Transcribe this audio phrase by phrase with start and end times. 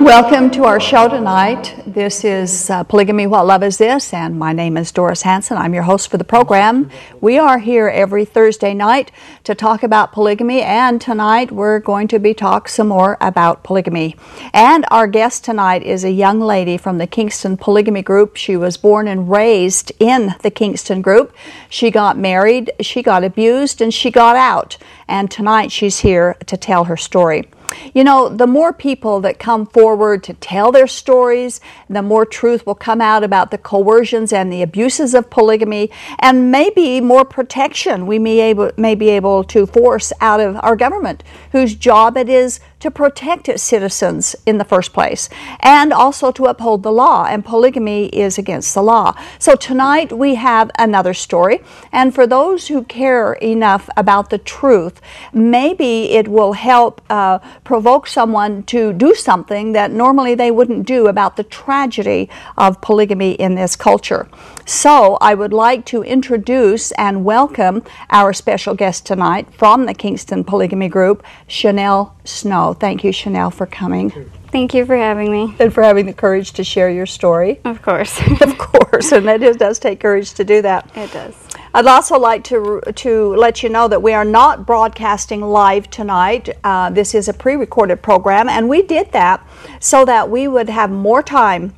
[0.00, 1.74] Welcome to our show tonight.
[1.86, 5.56] This is uh, Polygamy What Love Is This, and my name is Doris Hanson.
[5.56, 6.90] I'm your host for the program.
[7.22, 9.10] We are here every Thursday night
[9.44, 14.16] to talk about polygamy, and tonight we're going to be talk some more about polygamy.
[14.52, 18.36] And our guest tonight is a young lady from the Kingston Polygamy Group.
[18.36, 21.34] She was born and raised in the Kingston Group.
[21.70, 24.76] She got married, she got abused, and she got out.
[25.08, 27.48] And tonight she's here to tell her story.
[27.94, 32.66] You know, the more people that come forward to tell their stories, the more truth
[32.66, 38.06] will come out about the coercions and the abuses of polygamy, and maybe more protection
[38.06, 42.28] we may, able, may be able to force out of our government, whose job it
[42.28, 47.24] is to protect its citizens in the first place and also to uphold the law.
[47.24, 49.12] And polygamy is against the law.
[49.40, 51.62] So tonight we have another story.
[51.90, 55.00] And for those who care enough about the truth,
[55.32, 61.08] maybe it will help uh, provoke someone to do something that normally they wouldn't do
[61.08, 64.28] about the tragedy of polygamy in this culture.
[64.68, 70.42] So I would like to introduce and welcome our special guest tonight from the Kingston
[70.42, 72.74] Polygamy Group, Chanel Snow.
[72.74, 74.10] Thank you, Chanel, for coming.
[74.50, 75.54] Thank you for having me.
[75.60, 77.60] And for having the courage to share your story.
[77.64, 78.20] Of course.
[78.40, 80.90] of course, and it does take courage to do that.
[80.96, 81.36] It does.
[81.72, 86.48] I'd also like to, to let you know that we are not broadcasting live tonight.
[86.64, 89.46] Uh, this is a pre recorded program, and we did that
[89.78, 91.72] so that we would have more time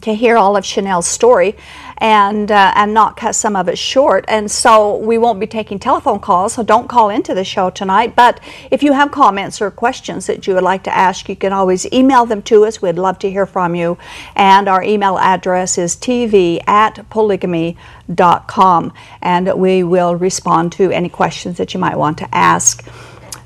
[0.00, 1.56] to hear all of Chanel's story
[1.98, 4.24] and uh, and not cut some of it short.
[4.28, 8.14] And so we won't be taking telephone calls, so don't call into the show tonight.
[8.14, 8.40] But
[8.70, 11.90] if you have comments or questions that you would like to ask, you can always
[11.92, 12.82] email them to us.
[12.82, 13.98] We'd love to hear from you.
[14.34, 18.92] And our email address is tv at polygamy.com.
[19.22, 22.86] And we will respond to any questions that you might want to ask.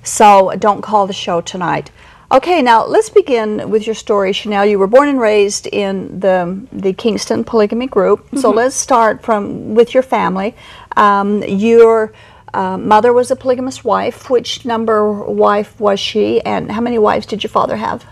[0.02, 1.90] So don't call the show tonight.
[2.32, 4.64] Okay, now let's begin with your story, Chanel.
[4.64, 8.20] You were born and raised in the the Kingston Polygamy Group.
[8.26, 8.38] Mm-hmm.
[8.38, 10.54] So let's start from with your family.
[10.96, 12.12] Um, your
[12.54, 14.30] uh, mother was a polygamous wife.
[14.30, 18.06] Which number wife was she, and how many wives did your father have?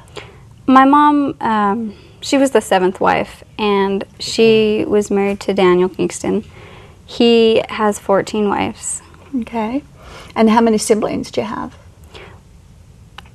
[0.67, 6.45] My mom, um, she was the seventh wife, and she was married to Daniel Kingston.
[7.07, 9.01] He has 14 wives.
[9.43, 9.85] Okay.
[10.35, 11.77] And how many siblings do you have?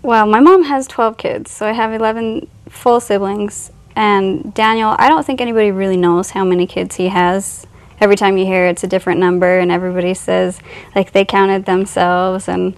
[0.03, 3.71] Well, my mom has 12 kids, so I have 11 full siblings.
[3.95, 7.65] And Daniel, I don't think anybody really knows how many kids he has.
[8.01, 10.59] Every time you hear it's a different number, and everybody says
[10.93, 12.77] like they counted themselves, and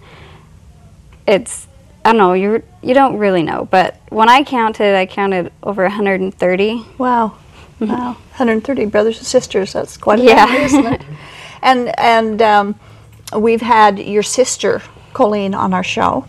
[1.25, 1.67] it's
[2.03, 3.67] I don't know you you don't really know.
[3.71, 6.85] But when I counted, I counted over 130.
[6.99, 7.37] Wow,
[7.79, 7.87] mm-hmm.
[7.87, 9.73] wow, 130 brothers and sisters.
[9.73, 10.45] That's quite a yeah.
[10.45, 11.01] family, isn't it?
[11.61, 12.79] And and um,
[13.35, 14.83] we've had your sister
[15.13, 16.25] Colleen on our show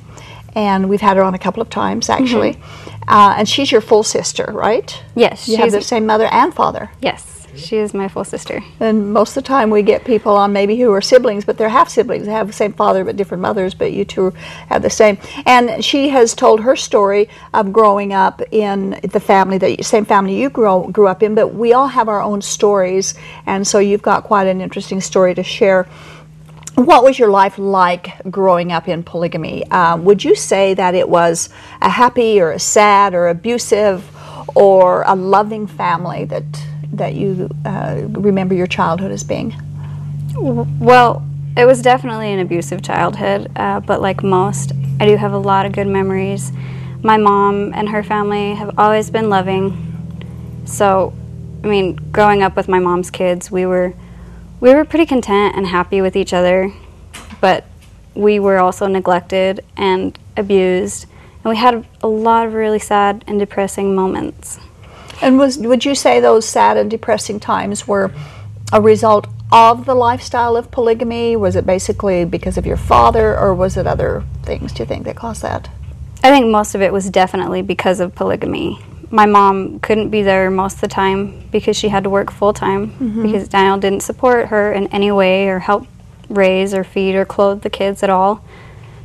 [0.56, 2.54] and we've had her on a couple of times actually.
[2.54, 3.08] Mm-hmm.
[3.08, 5.00] Uh, and she's your full sister, right?
[5.14, 5.48] Yes.
[5.48, 6.90] You have the same mother and father.
[7.00, 8.60] Yes, she is my full sister.
[8.80, 11.68] And most of the time we get people on maybe who are siblings, but they're
[11.68, 12.26] half siblings.
[12.26, 14.30] They have the same father but different mothers, but you two
[14.68, 15.18] have the same.
[15.44, 20.40] And she has told her story of growing up in the family, the same family
[20.40, 23.14] you grew, grew up in, but we all have our own stories.
[23.44, 25.86] And so you've got quite an interesting story to share.
[26.76, 29.66] What was your life like growing up in polygamy?
[29.70, 31.48] Um, would you say that it was
[31.80, 34.04] a happy or a sad or abusive
[34.54, 36.44] or a loving family that
[36.92, 39.54] that you uh, remember your childhood as being?
[40.34, 41.26] Well,
[41.56, 45.64] it was definitely an abusive childhood, uh, but like most, I do have a lot
[45.64, 46.52] of good memories.
[47.02, 49.82] My mom and her family have always been loving.
[50.66, 51.14] So,
[51.64, 53.94] I mean, growing up with my mom's kids, we were
[54.60, 56.72] we were pretty content and happy with each other,
[57.40, 57.64] but
[58.14, 61.06] we were also neglected and abused,
[61.44, 64.58] and we had a lot of really sad and depressing moments.
[65.20, 68.12] And was would you say those sad and depressing times were
[68.72, 71.36] a result of the lifestyle of polygamy?
[71.36, 74.72] Was it basically because of your father, or was it other things?
[74.72, 75.68] Do you think that caused that?
[76.24, 78.80] I think most of it was definitely because of polygamy
[79.10, 82.52] my mom couldn't be there most of the time because she had to work full
[82.52, 83.22] time mm-hmm.
[83.22, 85.86] because Daniel didn't support her in any way or help
[86.28, 88.44] raise or feed or clothe the kids at all.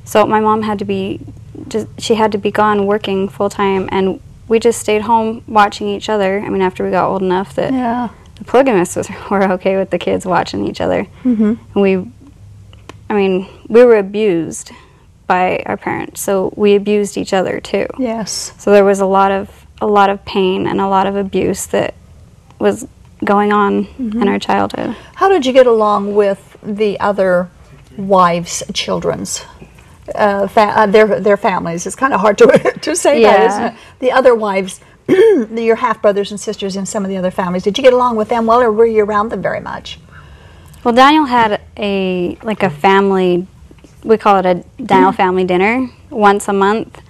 [0.03, 1.19] So my mom had to be
[1.67, 5.87] just she had to be gone working full time and we just stayed home watching
[5.87, 6.39] each other.
[6.39, 8.09] I mean, after we got old enough that Yeah.
[8.35, 11.07] the polygamists was, were okay with the kids watching each other.
[11.23, 11.53] Mm-hmm.
[11.73, 12.11] And we,
[13.09, 14.71] I mean, we were abused
[15.25, 17.87] by our parents, so we abused each other too.
[17.97, 18.53] Yes.
[18.57, 21.65] So there was a lot of a lot of pain and a lot of abuse
[21.67, 21.93] that
[22.59, 22.87] was
[23.25, 24.95] going on in our childhood.
[25.15, 27.49] How did you get along with the other
[27.97, 29.43] wives' children's?
[30.15, 31.85] Uh, fa- uh, their their families.
[31.85, 32.47] It's kind of hard to
[32.81, 33.47] to say that, Yeah.
[33.47, 33.73] isn't it?
[33.99, 37.63] The other wives, your half brothers and sisters in some of the other families.
[37.63, 39.99] Did you get along with them well, or were you around them very much?
[40.83, 43.47] Well, Daniel had a like a family.
[44.03, 47.01] We call it a Daniel family dinner once a month,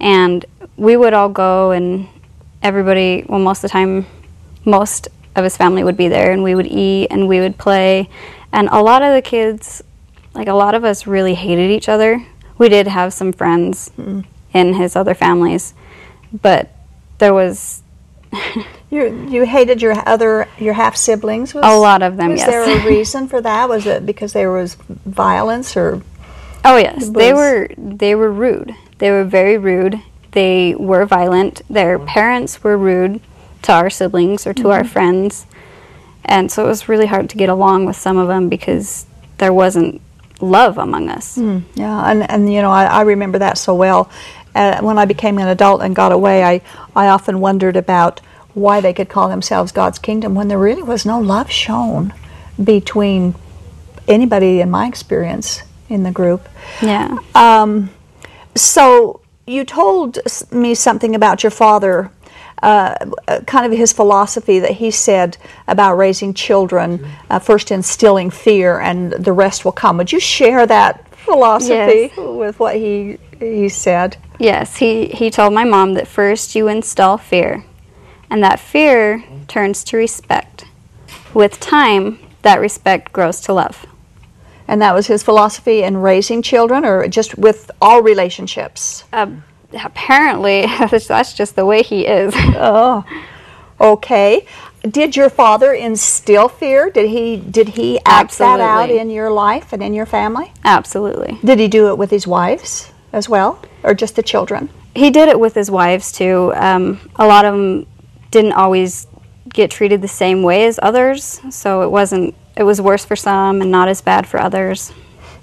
[0.00, 0.44] and
[0.76, 2.08] we would all go, and
[2.66, 3.24] everybody.
[3.28, 4.06] Well, most of the time,
[4.64, 8.08] most of his family would be there, and we would eat and we would play,
[8.52, 9.82] and a lot of the kids,
[10.34, 12.26] like a lot of us, really hated each other.
[12.58, 14.20] We did have some friends hmm.
[14.52, 15.74] in his other families,
[16.32, 16.70] but
[17.18, 17.82] there was
[18.88, 21.54] You you hated your other your half siblings.
[21.54, 22.48] A lot of them, Was yes.
[22.48, 23.68] there a reason for that?
[23.68, 26.02] Was it because there was violence or?
[26.64, 28.74] Oh yes, they were they were rude.
[28.98, 30.00] They were very rude.
[30.36, 31.62] They were violent.
[31.70, 33.22] Their parents were rude
[33.62, 35.46] to our siblings or to our friends,
[36.26, 39.06] and so it was really hard to get along with some of them because
[39.38, 40.02] there wasn't
[40.42, 41.38] love among us.
[41.74, 44.10] Yeah, and, and you know, I, I remember that so well.
[44.54, 46.60] Uh, when I became an adult and got away, I,
[46.94, 48.20] I often wondered about
[48.52, 52.12] why they could call themselves God's kingdom when there really was no love shown
[52.62, 53.34] between
[54.06, 56.46] anybody in my experience in the group.
[56.82, 57.16] Yeah.
[57.34, 57.88] Um,
[58.54, 60.18] so you told
[60.50, 62.10] me something about your father,
[62.62, 62.94] uh,
[63.28, 65.36] uh, kind of his philosophy that he said
[65.68, 69.96] about raising children, uh, first instilling fear, and the rest will come.
[69.98, 72.16] Would you share that philosophy Yes.
[72.16, 74.16] with what he he said?
[74.38, 77.64] Yes, he, he told my mom that first you install fear,
[78.30, 80.64] and that fear turns to respect.
[81.34, 83.86] With time, that respect grows to love.
[84.68, 89.04] And that was his philosophy in raising children, or just with all relationships.
[89.12, 89.30] Uh,
[89.84, 92.34] apparently, that's just the way he is.
[92.36, 93.04] Oh,
[93.80, 94.46] okay.
[94.82, 96.90] Did your father instill fear?
[96.90, 100.52] Did he did he act that out in your life and in your family?
[100.64, 101.38] Absolutely.
[101.44, 104.68] Did he do it with his wives as well, or just the children?
[104.94, 106.52] He did it with his wives too.
[106.54, 107.86] Um, a lot of them
[108.30, 109.06] didn't always
[109.48, 112.34] get treated the same way as others, so it wasn't.
[112.56, 114.92] It was worse for some and not as bad for others.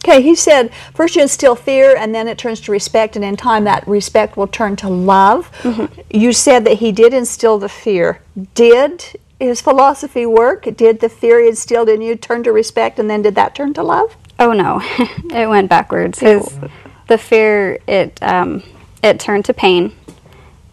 [0.06, 3.38] Okay, he said first you instill fear and then it turns to respect, and in
[3.38, 5.50] time that respect will turn to love.
[6.12, 8.20] You said that he did instill the fear.
[8.54, 9.06] Did
[9.40, 10.68] his philosophy work?
[10.76, 13.74] Did the fear he instilled in you turn to respect, and then did that turn
[13.76, 14.16] to love?
[14.40, 14.82] Oh no,
[15.34, 16.20] it went backwards.
[16.20, 16.60] His,
[17.08, 18.64] the fear it um,
[19.02, 19.94] it turned to pain,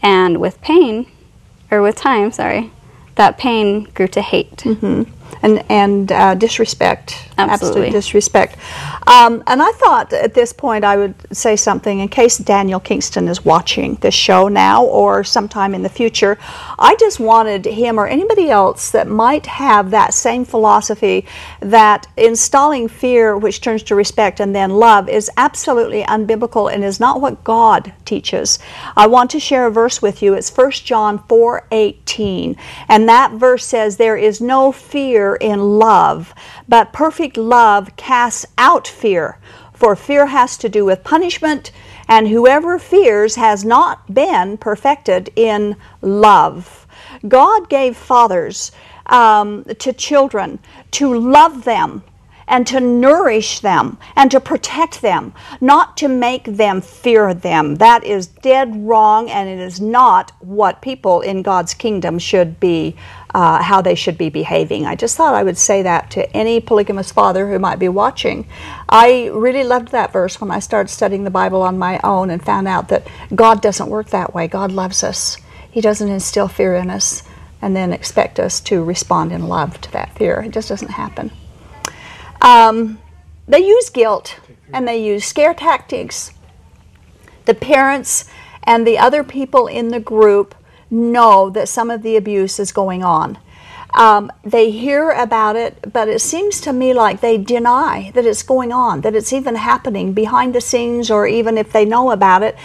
[0.03, 1.07] and with pain,
[1.71, 2.73] or with time, sorry,
[3.15, 4.65] that pain grew to hate.
[5.43, 8.57] And and uh, disrespect, absolute disrespect.
[9.07, 13.29] Um, and I thought at this point I would say something in case Daniel Kingston
[13.29, 16.39] is watching this show now or sometime in the future.
[16.79, 21.27] I just wanted him or anybody else that might have that same philosophy
[21.61, 27.01] that installing fear, which turns to respect and then love, is absolutely unbiblical and is
[27.01, 28.59] not what God teaches.
[28.97, 30.35] I want to share a verse with you.
[30.35, 32.57] It's 1 John 4 18.
[32.89, 36.35] And that verse says, There is no fear in love,
[36.69, 39.39] but perfect love casts out fear.
[39.73, 41.73] For fear has to do with punishment,
[42.09, 46.87] and whoever fears has not been perfected in love.
[47.27, 48.73] God gave fathers
[49.07, 50.59] um, to children
[50.93, 52.03] to love them
[52.51, 57.77] and to nourish them and to protect them, not to make them fear them.
[57.77, 62.97] That is dead wrong, and it is not what people in God's kingdom should be,
[63.35, 64.87] uh, how they should be behaving.
[64.87, 68.49] I just thought I would say that to any polygamous father who might be watching.
[68.89, 72.45] I really loved that verse when I started studying the Bible on my own and
[72.45, 74.49] found out that God doesn't work that way.
[74.49, 75.37] God loves us,
[75.71, 77.23] He doesn't instill fear in us
[77.63, 80.41] and then expect us to respond in love to that fear.
[80.41, 81.31] It just doesn't happen.
[82.41, 82.99] Um,
[83.47, 84.41] they use guilt
[84.73, 86.33] and they use scare tactics.
[87.45, 88.25] The parents
[88.63, 90.55] and the other people in the group
[90.91, 93.39] know that some of the abuse is going on.
[93.95, 98.43] Um, they hear about it, but it seems to me like they deny that it's
[98.43, 102.43] going on, that it's even happening behind the scenes, or even if they know about
[102.43, 102.57] it,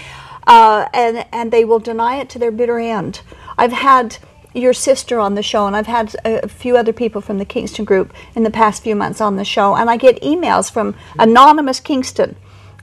[0.46, 3.22] uh, and and they will deny it to their bitter end.
[3.58, 4.17] I've had
[4.53, 7.86] your sister on the show, and I've had a, few other people from the Kingston
[7.86, 11.79] group in the past few months on the show, and I get emails from anonymous
[11.79, 12.36] Kingston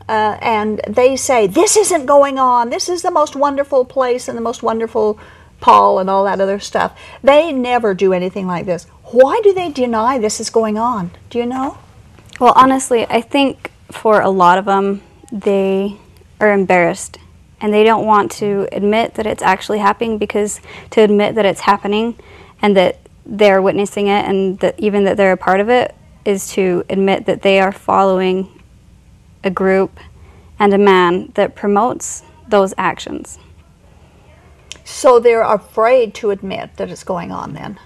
[0.09, 2.71] uh, and they say, This isn't going on.
[2.71, 5.19] This is the most wonderful place and the most wonderful
[5.61, 6.99] Paul and all that other stuff.
[7.23, 8.85] They never do anything like this.
[9.05, 11.13] Why do they deny this is going on?
[11.31, 11.79] Do you know?
[12.41, 15.97] Well, honestly, I think for a lot of them, they
[16.41, 17.19] are embarrassed
[17.61, 21.61] and they don't want to admit that it's actually happening because to admit that it's
[21.61, 22.19] happening
[22.61, 25.95] and that they're witnessing it and that even that they're a part of it
[26.25, 28.62] is to admit that they are following
[29.45, 29.99] a group
[30.59, 33.39] and a man that promotes those actions.
[34.85, 37.79] So they're afraid to admit that it's going on then.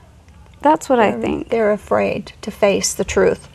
[0.60, 1.48] That's what I think.
[1.48, 3.48] They're afraid to face the truth.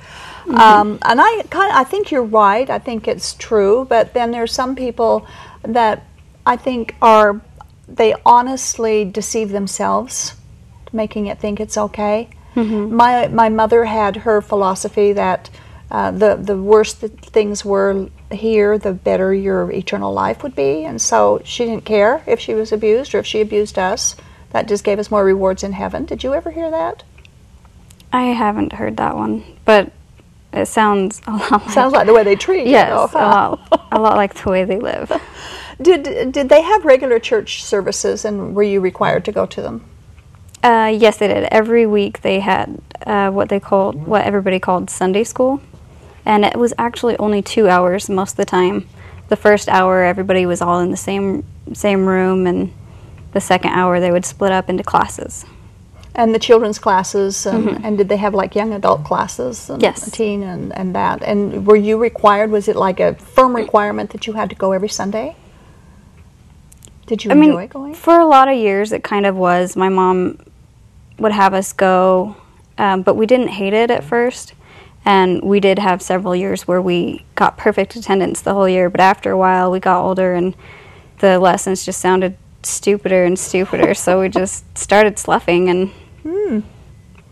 [0.48, 2.70] Um, and I kind of, I think you're right.
[2.70, 3.86] I think it's true.
[3.90, 5.28] But then there's some people
[5.64, 6.04] that
[6.46, 7.42] I think are
[7.88, 10.36] they honestly deceive themselves,
[10.94, 12.30] making it think it's okay.
[12.56, 15.50] My my mother had her philosophy that
[15.92, 20.86] uh, the the worse the things were here, the better your eternal life would be,
[20.86, 24.16] and so she didn't care if she was abused or if she abused us.
[24.52, 26.06] That just gave us more rewards in heaven.
[26.06, 27.04] Did you ever hear that?
[28.14, 29.92] I haven't heard that one, but
[30.54, 32.72] it sounds a lot like Sounds like the way they treat you.
[32.72, 35.12] yes, though, a lot, a lot like the way they live.
[35.82, 39.84] Did did they have regular church services, and were you required to go to them?
[40.64, 41.46] Uh, yes, they did.
[41.52, 45.60] Every week they had uh, what they called, what everybody called Sunday school,
[46.26, 48.88] and it was actually only two hours most of the time.
[49.30, 52.74] The first hour, everybody was all in the same same room, and
[53.34, 55.46] the second hour they would split up into classes.
[56.14, 59.70] And the children's classes, and, and did they have like young adult classes?
[59.70, 60.12] And Yes.
[60.12, 61.24] Teen and, and that.
[61.24, 64.74] And were you required, was it like a firm requirement that you had to go
[64.74, 65.38] every Sunday?
[67.06, 67.94] Did you I mean, enjoy going?
[67.94, 69.78] for a lot of years, it kind of was.
[69.78, 70.40] My mom
[71.18, 72.36] would have us go,
[72.78, 74.54] um, but we didn't hate it at first.
[75.04, 78.90] And we did have several years where we got perfect attendance the whole year.
[78.90, 80.56] But after a while, we got older and
[81.20, 83.94] the lessons just sounded stupider and stupider.
[83.96, 85.90] so we just started sloughing and
[86.24, 86.60] Hmm.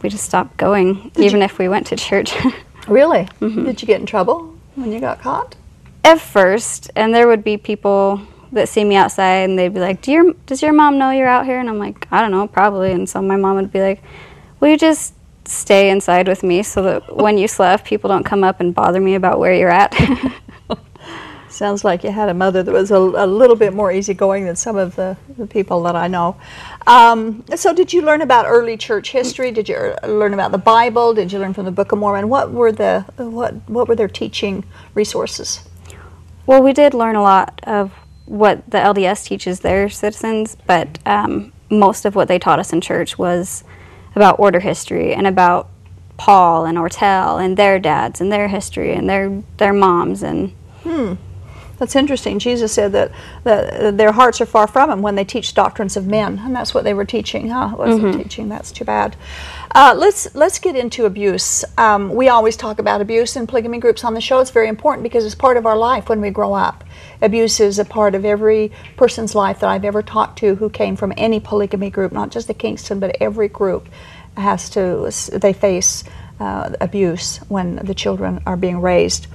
[0.02, 2.34] we just stopped going, even if we went to church.
[2.88, 3.28] Really?
[3.40, 3.66] Mm-hmm.
[3.66, 5.56] Did you get in trouble when you got caught?
[6.04, 8.22] at first, and there would be people
[8.52, 11.28] that see me outside and they'd be like, Do your, Does your mom know you're
[11.28, 11.60] out here?
[11.60, 12.92] And I'm like, I don't know, probably.
[12.94, 14.02] And so my mom would be like,
[14.60, 15.14] Will you just
[15.50, 19.00] stay inside with me so that when you slept, people don't come up and bother
[19.00, 19.96] me about where you're at?
[21.50, 24.56] Sounds like you had a mother that was a, a little bit more easygoing than
[24.56, 26.38] some of the, the people that I know.
[26.88, 29.52] Um, so, did you learn about early church history?
[29.52, 31.14] Did you learn about the Bible?
[31.14, 32.30] Did you learn from the Book of Mormon?
[32.30, 34.64] What were the what what were their teaching
[34.94, 35.68] resources?
[36.50, 37.92] well, we did learn a lot of
[38.26, 42.82] what the LDS teaches their citizens, but um, most of what they taught us in
[42.82, 43.64] church was
[44.16, 45.70] about order history and about
[46.18, 50.54] Paul and Ortell and their dads and their history and their their moms and
[51.78, 52.40] That's interesting.
[52.40, 53.12] Jesus said that,
[53.46, 56.74] that their hearts are far from him when they teach doctrines of men, and that's
[56.74, 57.74] what they were teaching, huh?
[57.78, 58.50] Wasn't teaching.
[58.50, 59.16] That's too bad.
[59.74, 61.64] Uh, let's let's get into abuse.
[61.78, 64.40] Um, we always talk about abuse in polygamy groups on the show.
[64.42, 66.84] It's very important because it's part of our life when we grow up.
[67.22, 70.96] Abuse is a part of every person's life that I've ever talked to who came
[70.96, 73.88] from any polygamy group, not just the Kingston, but every group
[74.38, 75.12] has to.
[75.32, 76.04] They face
[76.40, 79.28] uh, abuse when the children are being raised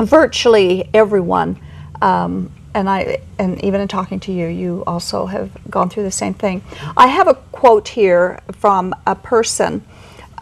[0.00, 1.60] virtually everyone,
[2.00, 6.10] um, and I, and even in talking to you, you also have gone through the
[6.10, 6.62] same thing.
[6.96, 9.84] I have a quote here from a person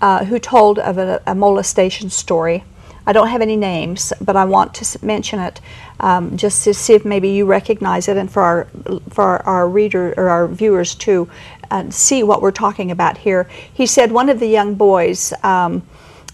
[0.00, 2.64] uh, who told of a, a molestation story.
[3.08, 5.62] I don't have any names, but I want to mention it
[5.98, 8.66] um, just to see if maybe you recognize it, and for our
[9.08, 11.26] for our, reader or our viewers to
[11.70, 13.48] uh, see what we're talking about here.
[13.72, 15.82] He said one of the young boys um,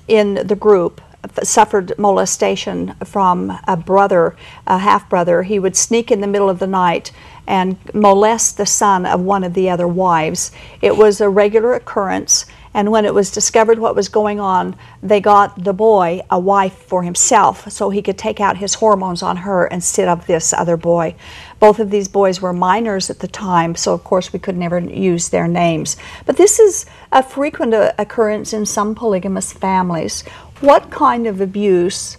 [0.09, 1.01] in the group
[1.45, 4.35] suffered molestation from a brother,
[4.67, 5.45] a half brother.
[5.45, 7.13] He would sneak in the middle of the night
[7.47, 10.51] and molest the son of one of the other wives.
[10.83, 12.47] It was a regular occurrence.
[12.75, 16.75] And when it was discovered what was going on, they got the boy a wife
[16.75, 20.77] for himself so he could take out his hormones on her instead of this other
[20.77, 21.15] boy.
[21.61, 24.81] Both of these boys were minors at the time, so of course we could never
[24.81, 25.97] use their names.
[26.27, 30.23] But this is a frequent occurrence in some polygamous families.
[30.61, 32.17] What kind of abuse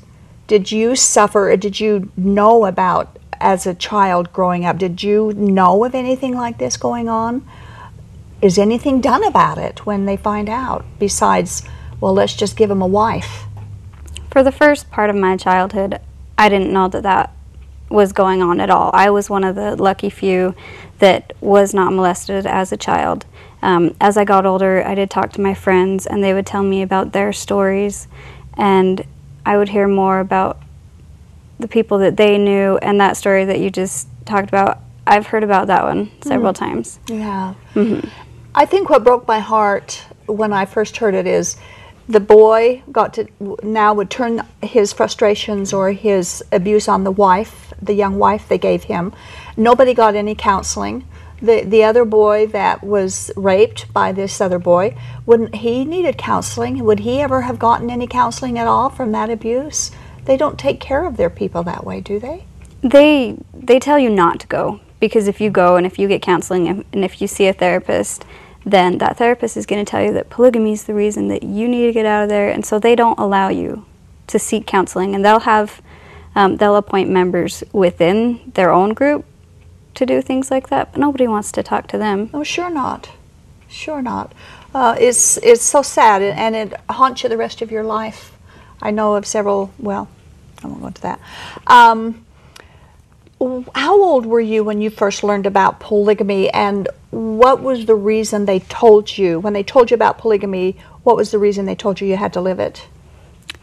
[0.47, 4.77] did you suffer or did you know about as a child growing up?
[4.77, 7.45] Did you know of anything like this going on?
[8.45, 11.63] Is anything done about it when they find out besides,
[11.99, 13.45] well, let's just give them a wife?
[14.29, 15.99] For the first part of my childhood,
[16.37, 17.33] I didn't know that that
[17.89, 18.91] was going on at all.
[18.93, 20.53] I was one of the lucky few
[20.99, 23.25] that was not molested as a child.
[23.63, 26.61] Um, as I got older, I did talk to my friends, and they would tell
[26.61, 28.07] me about their stories,
[28.55, 29.03] and
[29.43, 30.61] I would hear more about
[31.57, 35.43] the people that they knew, and that story that you just talked about, I've heard
[35.43, 36.99] about that one several times.
[37.07, 37.55] Yeah.
[38.57, 41.57] I think what broke my heart when I first heard it is
[42.07, 43.27] the boy got to
[43.61, 48.57] now would turn his frustrations or his abuse on the wife, the young wife they
[48.57, 49.13] gave him.
[49.57, 51.05] Nobody got any counseling.
[51.41, 54.95] The the other boy that was raped by this other boy,
[55.25, 56.81] wouldn't he needed counseling?
[56.85, 59.91] Would he ever have gotten any counseling at all from that abuse?
[60.23, 62.45] They don't take care of their people that way, do they?
[62.81, 66.21] They they tell you not to go because if you go and if you get
[66.21, 68.23] counseling and and if you see a therapist,
[68.65, 71.67] then that therapist is going to tell you that polygamy is the reason that you
[71.67, 73.85] need to get out of there, and so they don't allow you
[74.27, 75.81] to seek counseling, and they'll have
[76.35, 79.25] um, they'll appoint members within their own group
[79.93, 82.29] to do things like that, but nobody wants to talk to them.
[82.33, 83.09] Oh, sure not.
[83.69, 84.33] Sure not.
[84.73, 88.33] Uh, it's it's so sad, and it haunts you the rest of your life.
[88.81, 89.71] I know of several.
[89.79, 90.09] Well,
[90.63, 91.19] I won't go into that.
[91.67, 92.24] Um,
[93.75, 98.45] how old were you when you first learned about polygamy, and what was the reason
[98.45, 100.77] they told you when they told you about polygamy?
[101.03, 102.87] What was the reason they told you you had to live it?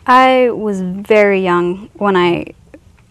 [0.06, 2.54] I was very young when I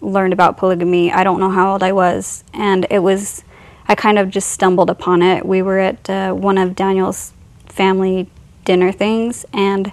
[0.01, 1.12] learned about polygamy.
[1.12, 3.44] I don't know how old I was, and it was
[3.88, 5.46] I kind of just stumbled upon it.
[5.46, 7.34] We were at uh, one of Daniel's
[7.68, 8.30] family
[8.63, 9.92] dinner things, and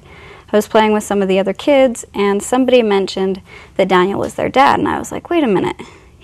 [0.53, 3.43] I was playing with some of the other kids, and somebody mentioned
[3.77, 5.77] that Daniel was their dad, and I was like, wait a minute,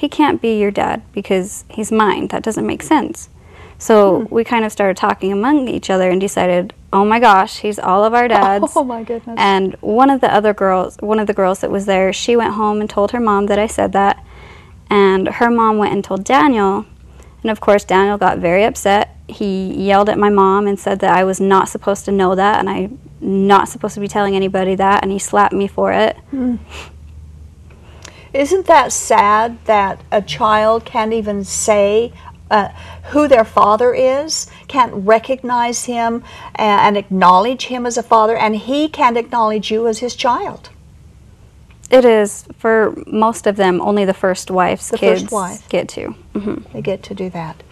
[0.04, 2.28] he can't be your dad because he's mine.
[2.28, 3.30] That doesn't make sense.
[3.78, 4.34] So hmm.
[4.34, 8.04] we kind of started talking among each other and decided, oh my gosh, he's all
[8.04, 8.74] of our dads.
[8.76, 9.34] Oh my goodness.
[9.38, 12.52] And one of the other girls, one of the girls that was there, she went
[12.52, 14.22] home and told her mom that I said that.
[14.90, 16.84] And her mom went and told Daniel.
[17.40, 19.16] And of course, Daniel got very upset.
[19.26, 22.58] He yelled at my mom and said that I was not supposed to know that
[22.58, 25.02] and I'm not supposed to be telling anybody that.
[25.02, 26.18] And he slapped me for it.
[26.30, 26.56] Hmm.
[28.34, 32.12] Isn't that sad that a child can't even say
[32.50, 32.68] uh,
[33.04, 36.24] who their father is, can't recognize him
[36.56, 40.70] and, and acknowledge him as a father, and he can't acknowledge you as his child?
[41.90, 45.68] It is, for most of them, only the first wife's The first kids wife.
[45.68, 46.08] get to.
[46.32, 47.62] hmm They get to do that.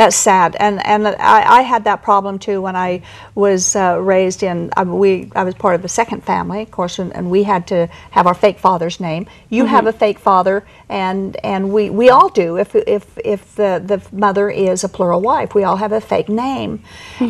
[0.00, 3.02] That's sad, and and I, I had that problem too when I
[3.36, 4.70] was uh, raised in.
[4.76, 7.68] I, we I was part of the second family, of course, and, and we had
[7.68, 9.28] to have our fake father's name.
[9.50, 12.58] You have a fake father, and and we, we all do.
[12.58, 16.30] If if if the the mother is a plural wife, we all have a fake
[16.30, 16.82] name,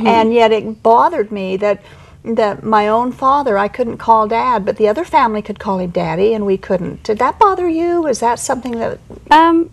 [0.07, 1.83] and yet it bothered me that.
[2.25, 5.91] That my own father, I couldn't call dad, but the other family could call him
[5.91, 7.05] daddy, and we couldn't.
[7.05, 8.07] Did that bother you?
[8.09, 9.71] Is that something that Um,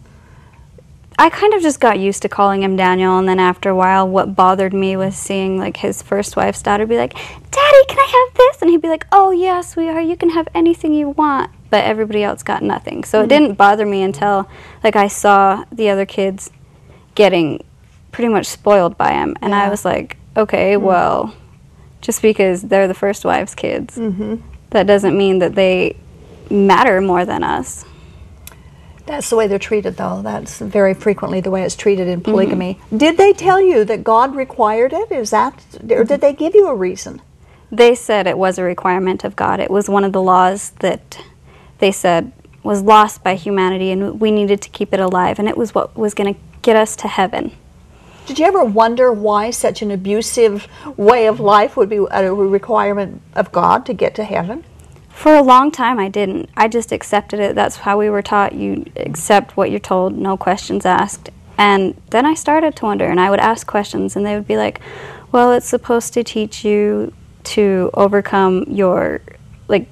[1.19, 4.07] I kind of just got used to calling him Daniel, and then after a while,
[4.07, 8.25] what bothered me was seeing like his first wife's daughter be like, "Daddy, can I
[8.27, 11.49] have this?" And he'd be like, "Oh yeah, sweetheart, you can have anything you want."
[11.71, 13.29] But everybody else got nothing, so it hmm.
[13.29, 14.47] didn't bother me until
[14.83, 16.51] like I saw the other kids
[17.15, 17.63] getting
[18.11, 20.83] pretty much spoiled by him, and I was like, "Okay, hmm.
[20.83, 21.33] well,
[21.99, 24.35] just because they're the first wife's kids, mm-hmm.
[24.69, 25.97] that doesn't mean that they
[26.51, 27.85] matter more than us."
[29.07, 30.21] That's the way they're treated, though.
[30.21, 32.31] That's very frequently the way it's treated in mm-hmm.
[32.31, 32.79] polygamy.
[32.95, 35.11] Did they tell you that God required it?
[35.11, 37.21] Is that, or did they give you a reason?
[37.71, 39.59] They said it was a requirement of God.
[39.59, 41.21] It was one of the laws that
[41.79, 42.31] they said
[42.63, 45.95] was lost by humanity and we needed to keep it alive and it was what
[45.95, 47.51] was going to get us to heaven.
[48.25, 50.67] Did you ever wonder why such an abusive
[50.97, 54.65] way of life would be a requirement of God to get to heaven?
[55.17, 56.51] For a long time I didn't.
[56.55, 57.55] I just accepted it.
[57.55, 58.53] That's how we were taught.
[58.53, 61.31] You accept what you're told, no questions asked.
[61.57, 64.57] And then I started to wonder and I would ask questions and they would be
[64.57, 64.79] like,
[65.31, 67.13] "Well, it's supposed to teach you
[67.45, 69.21] to overcome your
[69.67, 69.87] like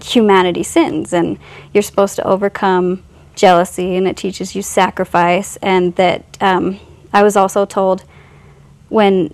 [0.00, 1.36] humanity sins and
[1.74, 3.02] you're supposed to overcome
[3.34, 6.78] jealousy and it teaches you sacrifice and that um,
[7.12, 8.04] i was also told
[8.88, 9.32] when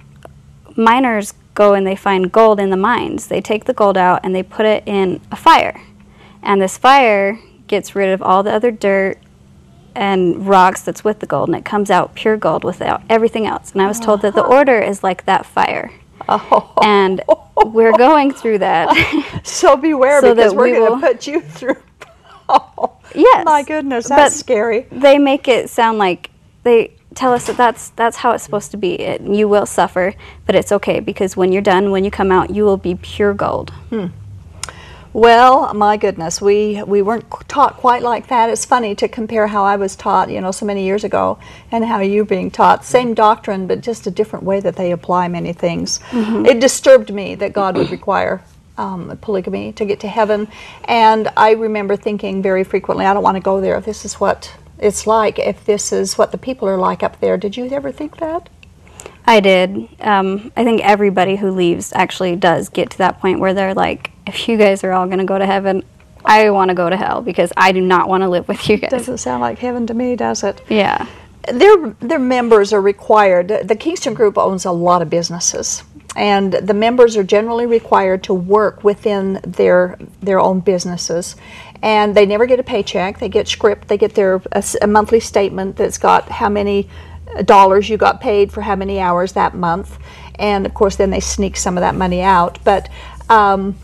[0.77, 4.35] miners go and they find gold in the mines they take the gold out and
[4.35, 5.81] they put it in a fire
[6.43, 9.19] and this fire gets rid of all the other dirt
[9.95, 13.73] and rocks that's with the gold and it comes out pure gold without everything else
[13.73, 15.91] and i was told that the order is like that fire
[16.27, 17.21] Oh, and
[17.67, 21.77] we're going through that so beware So because we're we going to put you through.
[22.49, 23.45] Oh, Yes.
[23.45, 24.87] my goodness, that's But scary.
[24.91, 26.31] They make it sound like
[26.63, 28.95] they tell us that that's that's how it's supposed to be.
[29.01, 30.15] It, you will suffer,
[30.47, 33.35] but it's okay because when you're done, when you come out, you will be pure
[33.35, 33.73] gold.
[35.13, 38.51] Well, my goodness, we we weren't taught quite like that.
[38.51, 41.39] It's funny to compare how I was taught, you know, so many years ago,
[41.71, 42.85] and how you're being taught.
[42.85, 46.01] Same doctrine, but just a different way that they apply many things.
[46.47, 48.43] It disturbed me that God would require
[48.77, 50.49] um, polygamy to get to heaven.
[50.85, 53.81] And I remember thinking very frequently, I don't want to go there.
[53.81, 54.53] This is what
[54.85, 55.39] it's like.
[55.39, 58.49] If this is what the people are like up there, did you ever think that?
[59.27, 59.89] I did.
[60.01, 64.11] Um, I think everybody who leaves actually does get to that point where they're like,
[64.27, 65.83] if you guys are all going to go to heaven,
[66.25, 68.77] I want to go to hell because I do not want to live with you
[68.79, 68.91] guys.
[68.91, 70.63] Doesn't sound like heaven to me, does it?
[70.69, 71.07] Yeah.
[71.53, 73.49] Their their members are required.
[73.49, 75.85] The Kingston Group owns a lot of businesses,
[76.17, 81.37] and the members are generally required to work within their their own businesses,
[81.85, 83.19] and they never get a paycheck.
[83.19, 83.89] They get script.
[83.89, 86.89] They get their a, a monthly statement that's got how many
[87.45, 89.99] dollars you got paid for how many hours that month,
[90.37, 92.59] and of course then they sneak some of that money out.
[92.65, 92.89] But
[93.29, 93.77] um,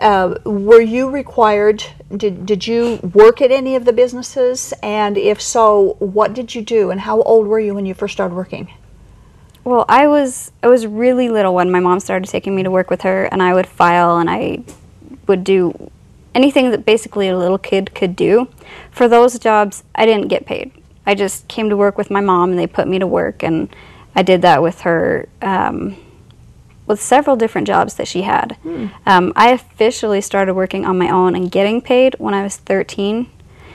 [0.00, 1.84] uh, were you required?
[2.16, 4.74] Did did you work at any of the businesses?
[4.82, 6.90] And if so, what did you do?
[6.90, 8.74] And how old were you when you first started working?
[9.62, 12.90] Well, I was I was really little when my mom started taking me to work
[12.90, 14.64] with her, and I would file and I
[15.28, 15.90] would do
[16.34, 18.48] anything that basically a little kid could do.
[18.90, 20.72] For those jobs, I didn't get paid.
[21.06, 23.68] I just came to work with my mom, and they put me to work, and
[24.16, 25.28] I did that with her.
[25.42, 25.96] Um,
[26.86, 28.58] with several different jobs that she had.
[28.62, 28.86] Hmm.
[29.06, 33.26] Um, I officially started working on my own and getting paid when I was 13.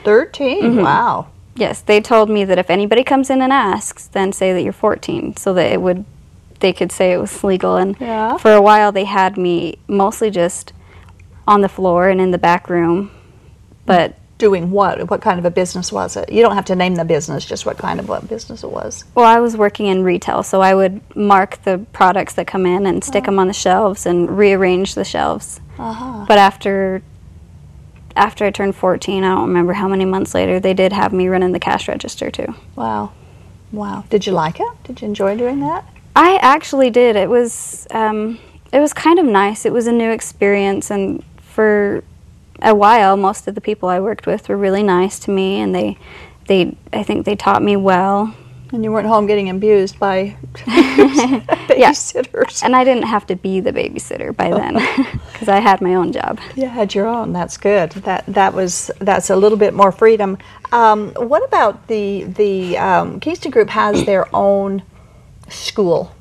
[0.04, 0.80] 13 Mm-hmm.
[0.82, 1.26] Wow.
[1.56, 4.72] Yes, they told me that if anybody comes in and asks, then say that you're
[4.72, 6.04] 14, so that it would,
[6.60, 7.76] they could say it was legal.
[7.76, 8.36] And Yeah.
[8.36, 10.72] for a while, they had me mostly just
[11.50, 13.10] on the floor and in the back room,
[13.84, 15.10] but Doing what?
[15.10, 16.32] What kind of a business was it?
[16.32, 19.04] You don't have to name the business, just what kind of what business it was.
[19.14, 22.86] Well, I was working in retail, so I would mark the products that come in
[22.86, 25.60] and stick them on the shelves and rearrange the shelves.
[25.78, 26.24] Uh-huh.
[26.26, 27.02] But after
[28.16, 31.28] after I turned 14, I don't remember how many months later, they did have me
[31.28, 32.54] running the cash register too.
[32.76, 33.12] Wow.
[33.72, 34.04] Wow.
[34.08, 34.72] Did you like it?
[34.84, 35.84] Did you enjoy doing that?
[36.16, 37.14] I actually did.
[37.14, 38.38] It was um,
[38.72, 39.66] it was kind of nice.
[39.66, 42.02] It was a new experience, and for
[42.62, 45.74] a while, most of the people I worked with were really nice to me, and
[45.74, 45.98] they
[46.46, 48.34] they I think they taught me well.
[48.72, 52.62] And you weren't home getting abused by babysitters.
[52.62, 54.74] And I didn't have to be the babysitter by then
[55.32, 56.38] because I had my own job.
[56.54, 57.32] You had your own.
[57.32, 57.90] That's good.
[57.92, 60.38] That that was that's a little bit more freedom.
[60.70, 64.84] Um, what about the the um, Kingston Group has their own
[65.50, 66.14] school.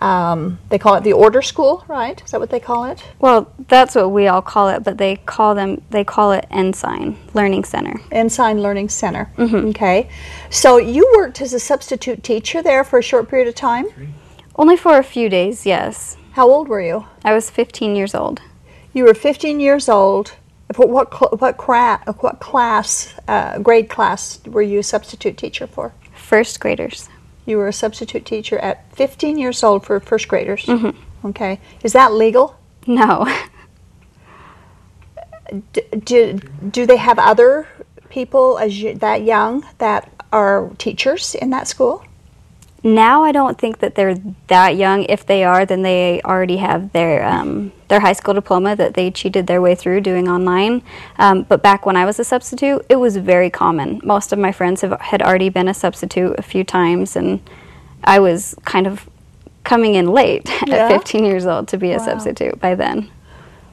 [0.00, 2.22] Um, they call it the Order School, right?
[2.22, 3.02] Is that what they call it?
[3.18, 7.16] Well, that's what we all call it, but they call them they call it Ensign
[7.34, 8.00] Learning Center.
[8.12, 9.30] Ensign Learning Center.
[9.38, 10.08] Okay.
[10.50, 13.86] So you worked as a substitute teacher there for a short period of time.
[14.56, 16.16] Only for a few days, yes.
[16.32, 17.06] How old were you?
[17.24, 18.40] I was 15 years old.
[18.92, 20.32] You were 15 years old.
[20.76, 25.66] What what cl- what, cra- what class, uh, grade class, were you a substitute teacher
[25.66, 25.94] for?
[26.14, 27.08] First graders.
[27.46, 30.66] You were a substitute teacher at 15 years old for first graders.
[30.66, 31.28] Mm-hmm.
[31.28, 31.60] Okay.
[31.82, 32.58] Is that legal?
[32.86, 33.26] No.
[35.72, 37.68] D- do, do they have other
[38.08, 42.04] people as you, that young that are teachers in that school?
[42.94, 44.14] Now I don't think that they're
[44.46, 45.04] that young.
[45.04, 49.10] If they are, then they already have their um, their high school diploma that they
[49.10, 50.82] cheated their way through doing online.
[51.18, 54.00] Um, but back when I was a substitute, it was very common.
[54.04, 57.40] Most of my friends have, had already been a substitute a few times, and
[58.04, 59.08] I was kind of
[59.64, 60.76] coming in late Yeah.
[60.76, 62.04] at 15 years old to be a Wow.
[62.04, 63.10] substitute by then.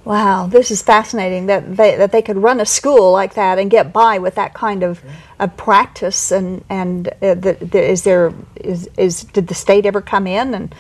[0.06, 3.72] Wow, this is fascinating that they that they could run a school like that and
[3.72, 5.02] get by with that kind of,
[5.39, 10.02] of practice and and uh, the, the, is there is is did the state ever
[10.02, 10.76] come in and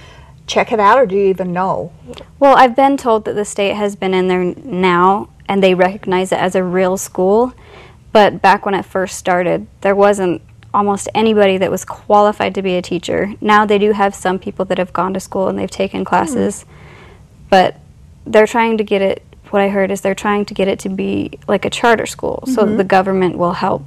[0.45, 1.93] check it out or do you even know?
[2.37, 6.33] Well, I've been told that the state has been in there now and they recognize
[6.33, 7.53] it as a real school.
[8.11, 10.41] But back when it first started, there wasn't
[10.73, 13.33] almost anybody that was qualified to be a teacher.
[13.39, 16.65] Now they do have some people that have gone to school and they've taken classes.
[17.49, 17.79] But
[18.25, 20.89] they're trying to get it, what I heard is they're trying to get it to
[20.89, 23.83] be like a charter school so that the government will help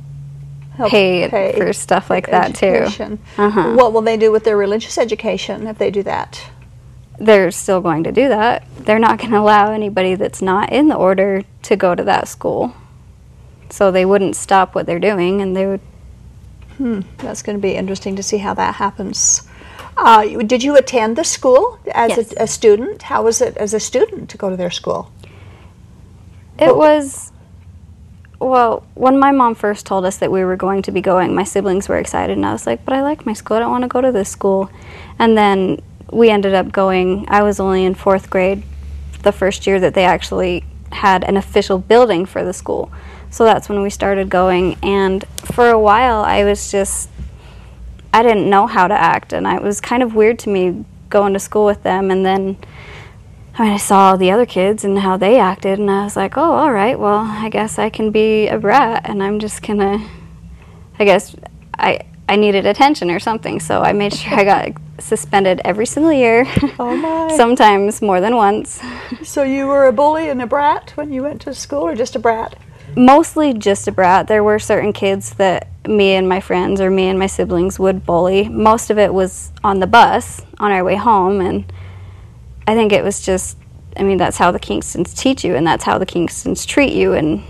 [0.76, 2.86] Help pay, pay for stuff like that too.
[3.38, 3.74] Uh-huh.
[3.74, 6.50] What will they do with their religious education if they do that?
[7.18, 8.64] they're still going to do that.
[8.78, 12.28] They're not going to allow anybody that's not in the order to go to that
[12.28, 12.74] school.
[13.70, 15.80] So they wouldn't stop what they're doing and they would
[17.18, 19.48] That's going to be interesting to see how that happens.
[19.96, 22.32] Uh, did you attend the school as Yes.
[22.32, 23.02] a, a student?
[23.02, 25.10] How was it as a student to go to their school?
[26.58, 27.32] It was
[28.38, 31.44] well, when my mom first told us that we were going to be going, my
[31.44, 33.56] siblings were excited and I was like, "But I like my school.
[33.56, 34.70] I don't want to go to this school."
[35.18, 35.80] And then
[36.12, 37.24] we ended up going.
[37.28, 38.62] I was only in 4th grade
[39.22, 42.90] the first year that they actually had an official building for the school.
[43.30, 47.10] So that's when we started going and for a while I was just
[48.12, 50.84] I didn't know how to act and I, it was kind of weird to me
[51.08, 52.56] going to school with them and then
[53.58, 56.36] I mean, I saw the other kids and how they acted, and I was like,
[56.36, 60.06] oh, all right, well, I guess I can be a brat, and I'm just gonna,
[60.98, 61.34] I guess
[61.78, 66.12] I I needed attention or something, so I made sure I got suspended every single
[66.12, 66.44] year.
[66.78, 67.34] Oh my!
[67.36, 68.80] Sometimes more than once.
[69.22, 72.14] So you were a bully and a brat when you went to school, or just
[72.14, 72.58] a brat?
[72.94, 74.26] Mostly just a brat.
[74.26, 78.04] There were certain kids that me and my friends or me and my siblings would
[78.04, 78.48] bully.
[78.48, 81.70] Most of it was on the bus on our way home, and
[82.66, 83.56] I think it was just,
[83.96, 87.12] I mean, that's how the Kingstons teach you, and that's how the Kingstons treat you,
[87.12, 87.42] and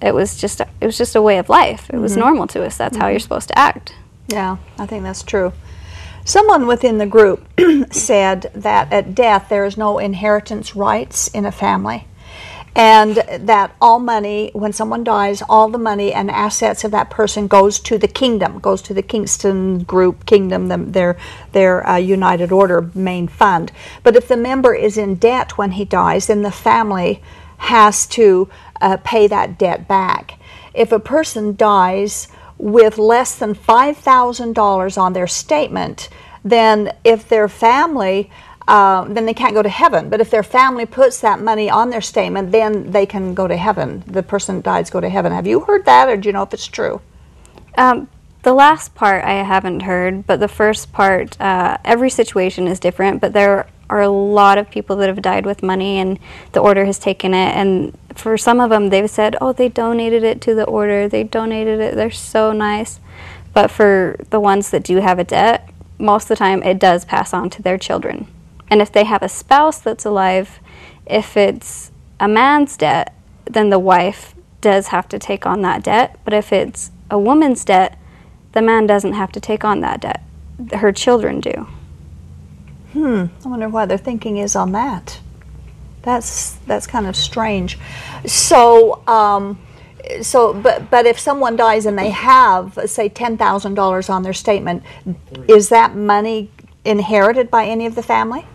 [0.00, 1.90] it was just, it was just a way of life.
[1.90, 2.20] It was mm-hmm.
[2.20, 2.76] normal to us.
[2.76, 3.22] That's how you're mm-hmm.
[3.22, 3.94] supposed to act.
[4.28, 5.52] Yeah, I think that's true.
[6.24, 7.44] Someone within the group
[7.92, 12.06] said that at death there is no inheritance rights in a family.
[12.74, 17.46] And that all money, when someone dies, all the money and assets of that person
[17.46, 21.18] goes to the kingdom, goes to the Kingston Group Kingdom, the, their
[21.52, 23.72] their uh, United Order main fund.
[24.02, 27.22] But if the member is in debt when he dies, then the family
[27.58, 28.48] has to
[28.80, 30.38] uh, pay that debt back.
[30.74, 36.08] If a person dies with less than $5,000 on their statement,
[36.44, 38.30] then if their family,
[38.68, 40.08] uh, then they can't go to heaven.
[40.08, 43.56] But if their family puts that money on their statement, then they can go to
[43.56, 44.04] heaven.
[44.06, 45.32] The person dies go to heaven.
[45.32, 47.00] Have you heard that, or do you know if it's true?
[47.76, 48.08] Um,
[48.42, 53.20] the last part I haven't heard, but the first part, uh, every situation is different,
[53.20, 56.18] but there are a lot of people that have died with money and
[56.52, 57.54] the order has taken it.
[57.54, 61.24] And for some of them, they've said, oh, they donated it to the order, they
[61.24, 63.00] donated it, they're so nice.
[63.52, 67.04] But for the ones that do have a debt, most of the time it does
[67.04, 68.26] pass on to their children.
[68.72, 70.58] And if they have a spouse that's alive,
[71.04, 76.18] if it's a man's debt, then the wife does have to take on that debt.
[76.24, 77.98] But if it's a woman's debt,
[78.52, 80.22] the man doesn't have to take on that debt.
[80.72, 81.68] Her children do.
[82.94, 83.26] Hmm.
[83.44, 85.20] I wonder why their thinking is on that.
[86.00, 87.78] That's that's kind of strange.
[88.24, 89.60] So, um,
[90.22, 94.32] so but but if someone dies and they have say ten thousand dollars on their
[94.32, 94.82] statement,
[95.46, 96.50] is that money
[96.86, 98.46] inherited by any of the family?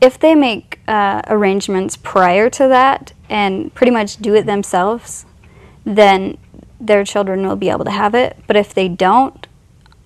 [0.00, 5.26] If they make uh, arrangements prior to that and pretty much do it themselves,
[5.84, 6.38] then
[6.80, 8.36] their children will be able to have it.
[8.46, 9.46] But if they don't,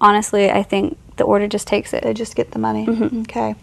[0.01, 2.03] honestly, I think the order just takes it.
[2.05, 2.89] They just get the money.
[3.23, 3.55] Okay.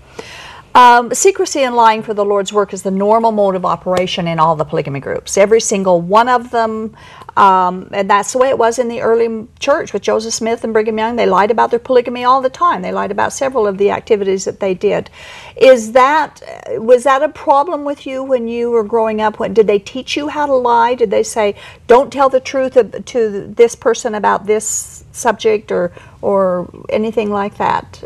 [0.76, 4.40] Um, secrecy and lying for the Lord's work is the normal mode of operation in
[4.40, 5.38] all the polygamy groups.
[5.38, 6.96] Every single one of them,
[7.36, 10.72] um, and that's the way it was in the early church with Joseph Smith and
[10.72, 11.16] Brigham Young.
[11.16, 12.84] They lied about their polygamy all the time.
[12.84, 15.10] They lied about several of the activities that they did.
[15.56, 16.42] Is that
[16.74, 19.40] was that a problem with you when you were growing up?
[19.40, 20.94] When did they teach you how to lie?
[20.94, 21.56] Did they say
[21.88, 22.74] don't tell the truth
[23.06, 28.04] to this person about this subject or or anything like that?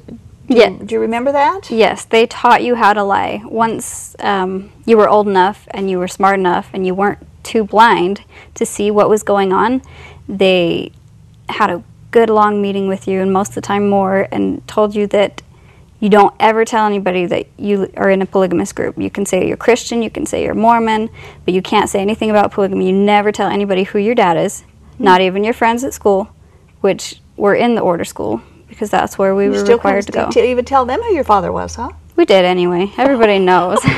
[0.54, 0.70] Do Yeah.
[0.70, 1.72] you, do you remember that?
[1.72, 3.42] Yes, they taught you how to lie.
[3.46, 7.64] Once um, you were old enough and you were smart enough and you weren't too
[7.64, 9.82] blind to see what was going on,
[10.28, 10.92] they
[11.50, 14.94] had a good long meeting with you, and most of the time more, and told
[14.94, 15.42] you that
[16.00, 18.98] you don't ever tell anybody that you are in a polygamous group.
[18.98, 21.10] You can say you're Christian, you can say you're Mormon,
[21.46, 22.88] but you can't say anything about polygamy.
[22.88, 24.64] You never tell anybody who your dad is,
[25.00, 26.30] not even your friends at school,
[26.82, 28.42] which were in the order school
[28.74, 30.20] because that's where we You were still required to go.
[30.26, 31.90] couldn't t- even tell them who your father was, huh?
[32.16, 32.92] We did anyway.
[32.98, 33.80] Everybody knows.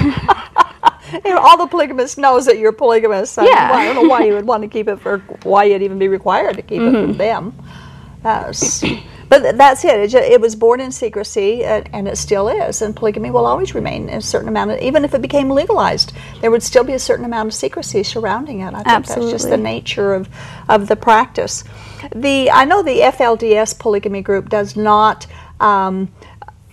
[1.24, 3.38] You know, all the polygamists knows that you're polygamous.
[3.38, 3.72] I, Yeah.
[3.74, 6.08] I don't know why you would want to keep it for why you'd even be
[6.08, 7.06] required to keep it Mm-hmm.
[7.10, 7.54] from them.
[8.24, 8.84] That's,
[9.30, 10.00] but that's it.
[10.00, 12.82] It, it was born in secrecy, and, and it still is.
[12.82, 14.72] And polygamy will always remain a certain amount.
[14.72, 18.04] Of, even if it became legalized, there would still be a certain amount of secrecy
[18.04, 18.74] surrounding it.
[18.74, 20.30] I think that's just the nature of
[20.70, 21.64] of the practice.
[22.14, 25.28] The I know the FLDS polygamy group does not.
[25.60, 26.12] Um,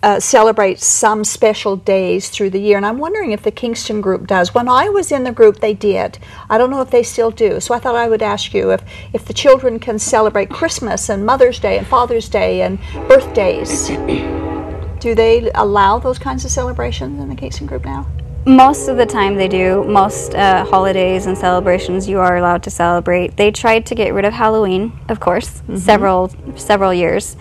[0.02, 2.76] uh, celebrate some special days through the year.
[2.76, 4.54] And I'm wondering if the Kingston group does.
[4.54, 6.18] When I was in the group, they did.
[6.50, 7.60] I don't know if they still do.
[7.60, 11.24] So I thought I would ask you if, if the children can celebrate Christmas and
[11.24, 13.88] Mother's Day and Father's Day and birthdays.
[15.02, 18.06] Do they allow those kinds of celebrations in the Kingston group now?
[18.44, 19.84] Most of the time they do.
[19.84, 23.36] Most uh, holidays and celebrations you are allowed to celebrate.
[23.36, 27.36] They tried to get rid of Halloween, of course, several several years,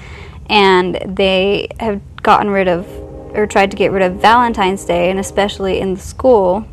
[0.47, 2.87] and they have gotten rid of
[3.33, 6.65] or tried to get rid of Valentine's Day, and especially in the school.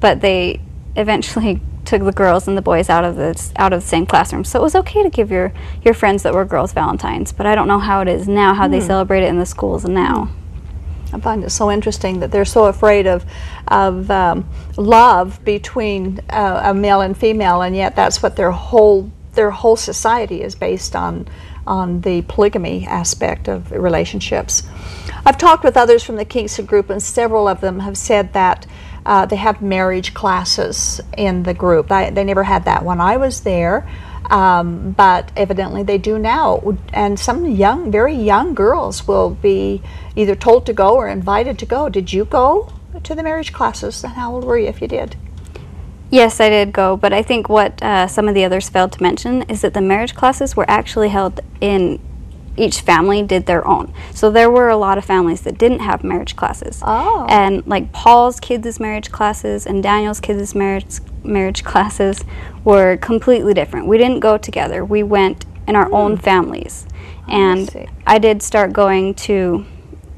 [0.00, 0.60] But they
[0.96, 4.44] eventually took the girls and the boys out of the out of the same classroom,
[4.44, 5.52] so it was okay to give your
[5.82, 7.32] your friends that were girls Valentines.
[7.32, 9.84] But I don't know how it is now, how they celebrate it in the schools
[9.84, 10.30] now.
[11.12, 13.24] I find it so interesting that they're so afraid of
[13.68, 19.10] of um, love between uh, a male and female, and yet that's what their whole
[19.34, 21.26] their whole society is based on
[21.70, 24.64] on the polygamy aspect of relationships.
[25.24, 28.66] I've talked with others from the Kingston group, and several of them have said that
[29.06, 31.92] uh, they have marriage classes in the group.
[31.92, 33.88] I, they never had that when I was there.
[34.30, 36.76] Um, but evidently they do now.
[36.92, 39.82] And some young, very young girls will be
[40.14, 41.88] either told to go or invited to go.
[41.88, 44.04] Did you go to the marriage classes?
[44.04, 45.16] And how old were you if you did?
[46.10, 49.02] Yes, I did go, but I think what uh, some of the others failed to
[49.02, 52.00] mention is that the marriage classes were actually held in
[52.56, 53.92] each family did their own.
[54.12, 56.82] So there were a lot of families that didn't have marriage classes.
[56.84, 57.26] Oh.
[57.28, 62.24] And like Paul's kids' marriage classes and Daniel's kids' marriage marriage classes
[62.64, 63.86] were completely different.
[63.86, 64.84] We didn't go together.
[64.84, 66.86] We went in our own families.
[67.28, 67.88] And see.
[68.06, 69.64] I did start going to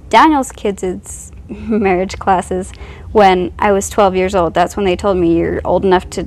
[0.08, 2.72] Daniel's kids' marriage classes
[3.12, 4.54] when I was 12 years old.
[4.54, 6.22] That's when they told me you're old enough to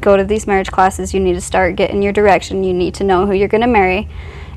[0.00, 1.12] go to these marriage classes.
[1.14, 2.64] You need to start getting your direction.
[2.64, 4.08] You need to know who you're going to marry.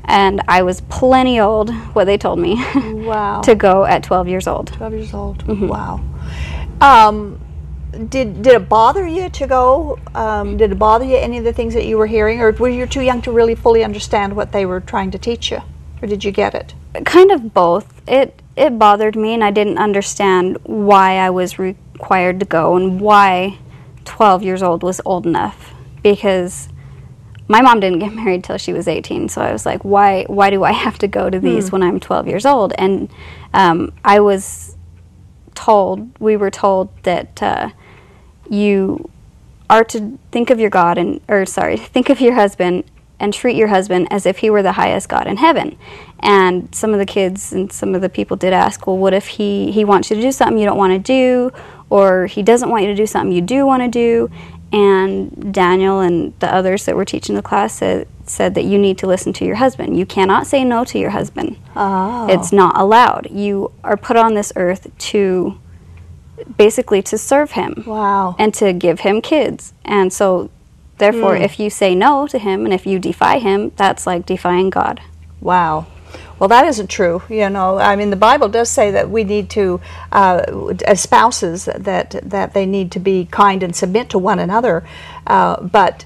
[0.04, 3.40] And I was plenty old, what they told me, Wow.
[3.42, 4.66] to go at 12 years old.
[4.68, 5.42] 12 years old.
[5.68, 6.00] Wow.
[6.80, 7.40] Um,
[8.08, 9.98] did, did it bother you to go?
[10.14, 12.68] Um, did it bother you any of the things that you were hearing, or were
[12.68, 15.60] you too young to really fully understand what they were trying to teach you?
[16.00, 16.74] Or did you get it?
[17.06, 18.02] kind of both.
[18.08, 23.00] It it bothered me, and I didn't understand why I was required to go and
[23.00, 23.58] why
[24.04, 25.74] 12 years old was old enough.
[26.02, 26.68] Because
[27.48, 30.50] my mom didn't get married till she was 18, so I was like, why why
[30.50, 32.72] do I have to go to these when I'm 12 years old?
[32.76, 33.10] And
[33.54, 34.76] um, I was
[35.54, 37.70] told, we were told that uh,
[38.48, 39.10] you
[39.70, 42.84] are to think of your God and, or sorry, think of your husband
[43.22, 45.78] and treat your husband as if he were the highest God in heaven.
[46.20, 49.26] And some of the kids and some of the people did ask, well, what if
[49.26, 51.52] he, he wants you to do something you don't want to do,
[51.88, 54.30] or he doesn't want you to do something you do want to do?
[54.72, 58.98] And Daniel and the others that were teaching the class said, said that you need
[58.98, 59.98] to listen to your husband.
[59.98, 61.58] You cannot say no to your husband.
[61.76, 62.26] Oh.
[62.28, 63.28] It's not allowed.
[63.30, 65.58] You are put on this earth to
[66.56, 68.34] basically to serve him Wow.
[68.38, 69.74] and to give him kids.
[69.84, 70.50] And so,
[70.98, 74.70] therefore, if you say no to him and if you defy him, that's like defying
[74.70, 75.00] God.
[75.40, 75.86] Wow.
[76.38, 77.22] Well, that isn't true.
[77.28, 81.66] You know, I mean, the Bible does say that we need to, uh, as spouses,
[81.66, 84.84] that that they need to be kind and submit to one another.
[85.26, 86.04] Uh, but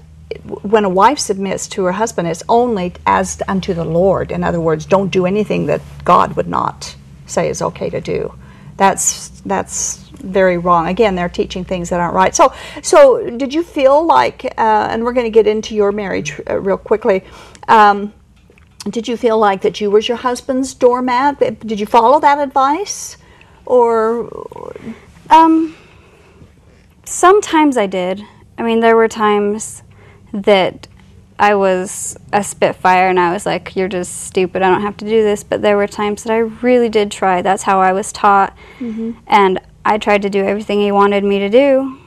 [0.63, 4.31] when a wife submits to her husband, it's only as unto the Lord.
[4.31, 6.97] In other words, don't do anything that God would not
[7.27, 8.35] say is okay to do.
[8.77, 10.89] That's that's very wrong.
[10.89, 12.35] Again, they're teaching things that aren't right.
[12.35, 14.45] So, so did you feel like?
[14.59, 17.25] Uh, and we're going to get into your marriage uh, real quickly.
[17.69, 18.13] Um,
[18.91, 21.39] did you feel like that you was your husband's doormat?
[21.67, 23.17] Did you follow that advice,
[23.65, 24.29] or
[25.31, 25.77] Um,
[27.05, 28.23] sometimes I did.
[28.59, 29.83] I mean, there were times
[30.33, 30.89] that
[31.39, 34.63] I was a spitfire and I was like, you're just stupid.
[34.63, 35.45] I don't have to do this.
[35.45, 37.43] But there were times that I really did try.
[37.43, 38.57] That's how I was taught.
[39.27, 41.99] And I tried to do everything he wanted me to do.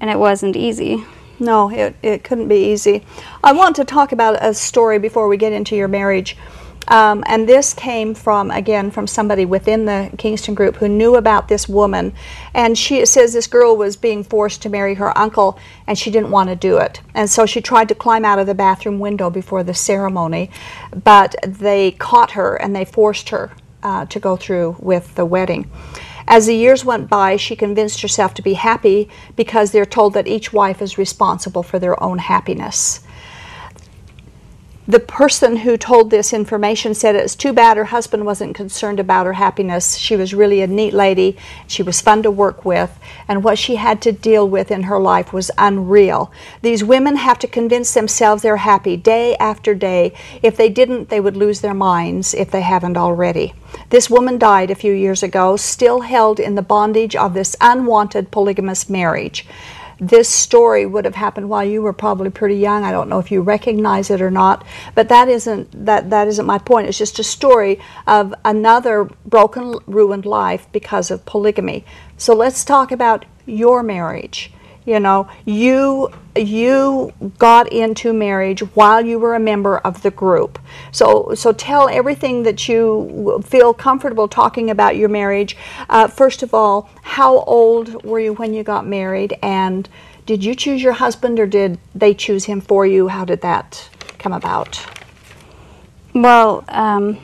[0.00, 1.04] And it wasn't easy.
[1.38, 1.70] no?
[1.70, 3.04] It it couldn't be easy.
[3.42, 6.36] I want to talk about a story before we get into your marriage.
[6.88, 11.48] Um, and this came from again from somebody within the Kingston group who knew about
[11.48, 12.12] this woman,
[12.52, 16.30] and she says this girl was being forced to marry her uncle, and she didn't
[16.30, 19.30] want to do it, and so she tried to climb out of the bathroom window
[19.30, 20.50] before the ceremony,
[21.04, 25.70] but they caught her and they forced her uh, to go through with the wedding.
[26.26, 30.26] As the years went by, she convinced herself to be happy because they're told that
[30.26, 33.00] each wife is responsible for their own happiness
[34.86, 39.24] the person who told this information said it's too bad her husband wasn't concerned about
[39.24, 39.96] her happiness.
[39.96, 41.38] She was really a neat lady.
[41.66, 44.98] She was fun to work with, and what she had to deal with in her
[44.98, 46.30] life was unreal.
[46.60, 50.12] These women have to convince themselves they're happy day after day.
[50.42, 53.54] If they didn't, they would lose their minds if they haven't already.
[53.88, 58.30] This woman died a few years ago, still held in the bondage of this unwanted
[58.30, 59.46] polygamous marriage
[60.00, 62.84] this story would have happened while you were probably pretty young.
[62.84, 66.46] I don't know if you recognize it or not, but that isn't that that isn't
[66.46, 66.88] my point.
[66.88, 71.84] It's just a story of another broken, ruined life because of polygamy.
[72.16, 74.52] So let's talk about your marriage.
[74.86, 80.58] You know, you you got into marriage while you were a member of the group.
[80.92, 85.56] So so tell everything that you feel comfortable talking about your marriage.
[85.88, 89.88] Uh, first of all, how old were you when you got married, and
[90.26, 93.08] did you choose your husband or did they choose him for you?
[93.08, 94.84] How did that come about?
[96.14, 97.18] Well, um,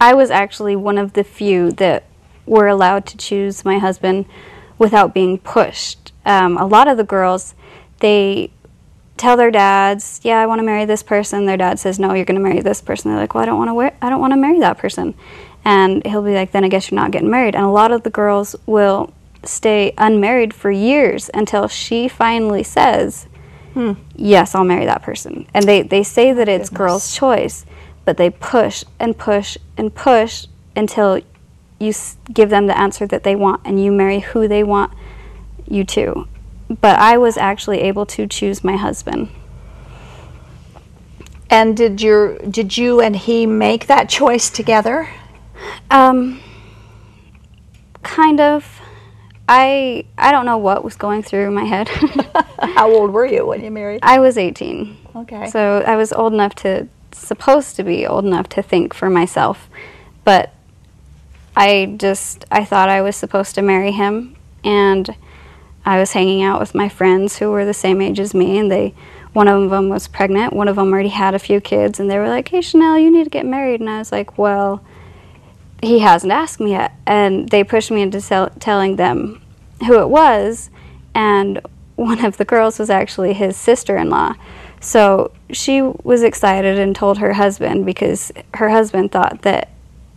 [0.00, 2.04] I was actually one of the few that
[2.46, 4.26] were allowed to choose my husband
[4.78, 5.99] without being pushed.
[6.24, 7.54] Um, a lot of the girls,
[8.00, 8.50] they
[9.16, 12.24] tell their dads, "Yeah, I want to marry this person." Their dad says, "No, you're
[12.24, 13.74] going to marry this person." They're like, "Well, I don't want to.
[13.74, 15.14] Wear- I don't want to marry that person."
[15.64, 17.54] And he'll be like, then I guess you're not getting married.
[17.54, 19.12] And a lot of the girls will
[19.44, 23.26] stay unmarried for years until she finally says,
[24.16, 25.46] yes, I'll marry that person.
[25.52, 27.66] And they, they say that it's girls' choice,
[28.06, 31.20] but they push and push and push until
[31.78, 34.92] you s- give them the answer that they want and you marry who they want
[35.70, 36.28] you too.
[36.68, 39.28] But I was actually able to choose my husband.
[41.48, 45.08] And did your did you and he make that choice together?
[45.90, 46.40] Um,
[48.02, 48.80] kind of.
[49.48, 51.88] I I don't know what was going through my head.
[52.60, 53.98] How old were you when you married?
[54.04, 54.96] I was 18.
[55.16, 55.50] Okay.
[55.50, 59.68] So I was old enough to, supposed to be old enough to think for myself.
[60.24, 60.54] But
[61.56, 64.36] I just, I thought I was supposed to marry him.
[64.62, 65.16] And
[65.84, 68.58] I was hanging out with my friends who were the same age as me.
[68.58, 68.94] And they,
[69.32, 70.52] one of them was pregnant.
[70.52, 71.98] One of them already had a few kids.
[72.00, 73.80] And they were like, hey, Chanel, you need to get married.
[73.80, 74.84] And I was like, well,
[75.82, 76.92] he hasn't asked me yet.
[77.06, 79.40] And they pushed me into tell- telling them
[79.86, 80.70] who it was.
[81.14, 81.60] And
[81.96, 84.34] one of the girls was actually his sister in law.
[84.80, 89.68] So she was excited and told her husband because her husband thought that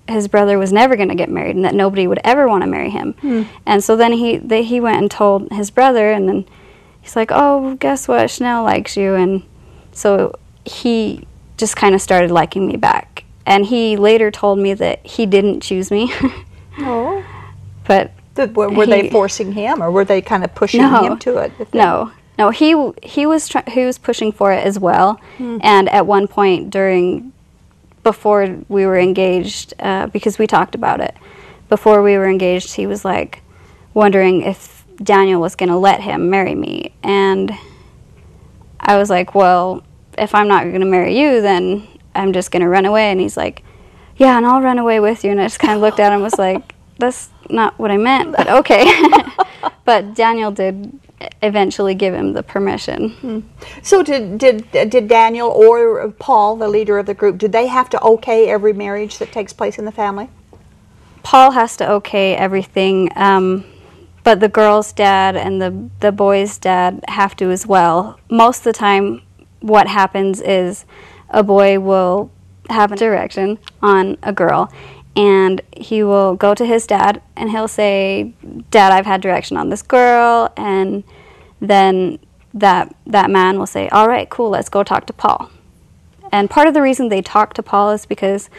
[0.07, 2.67] his brother was never going to get married and that nobody would ever want to
[2.69, 3.13] marry him.
[3.21, 3.43] Hmm.
[3.65, 6.45] And so then he they, he went and told his brother, and then
[7.01, 8.29] he's like, "Oh, guess what?
[8.29, 9.43] Chanel likes you." And
[9.93, 10.35] so
[10.65, 11.25] he
[11.57, 13.23] just kind of started liking me back.
[13.45, 16.13] And he later told me that he didn't choose me,
[16.79, 17.23] Oh.
[17.85, 21.01] but Did, were, were they forcing him, or were they kind of pushing No.
[21.03, 21.51] him to it?
[21.73, 25.19] No, no, he he was try- he was pushing for it as well.
[25.37, 25.57] Hmm.
[25.61, 27.33] And at one point during,
[28.03, 31.15] before we were engaged, uh, because we talked about it,
[31.69, 33.41] before we were engaged, he was like
[33.93, 37.51] wondering if Daniel was going to let him marry me, and
[38.79, 39.83] I was like, well,
[40.17, 43.11] if I'm not going to marry you, then I'm just going to run away.
[43.11, 43.63] And he's like,
[44.17, 45.31] yeah, and I'll run away with you.
[45.31, 47.97] And I just kind of looked at him and was like, that's not what I
[47.97, 48.85] meant, but okay.
[49.85, 50.99] but Daniel did
[51.41, 53.49] eventually give him the permission.
[53.81, 57.89] So did did did Daniel or Paul, the leader of the group, did they have
[57.91, 60.29] to okay every marriage that takes place in the family?
[61.23, 63.63] Paul has to okay everything, um,
[64.23, 68.19] but the girl's dad and the the boy's dad have to as well.
[68.29, 69.21] Most of the time,
[69.61, 70.85] what happens is
[71.29, 72.29] a boy will
[72.69, 74.71] have a direction on a girl,
[75.15, 78.33] and he will go to his dad and he'll say,
[78.71, 81.03] "Dad, I've had direction on this girl," and
[81.61, 82.19] then
[82.53, 85.49] that that man will say, "All right, cool, let's go talk to Paul."
[86.31, 88.49] And part of the reason they talk to Paul is because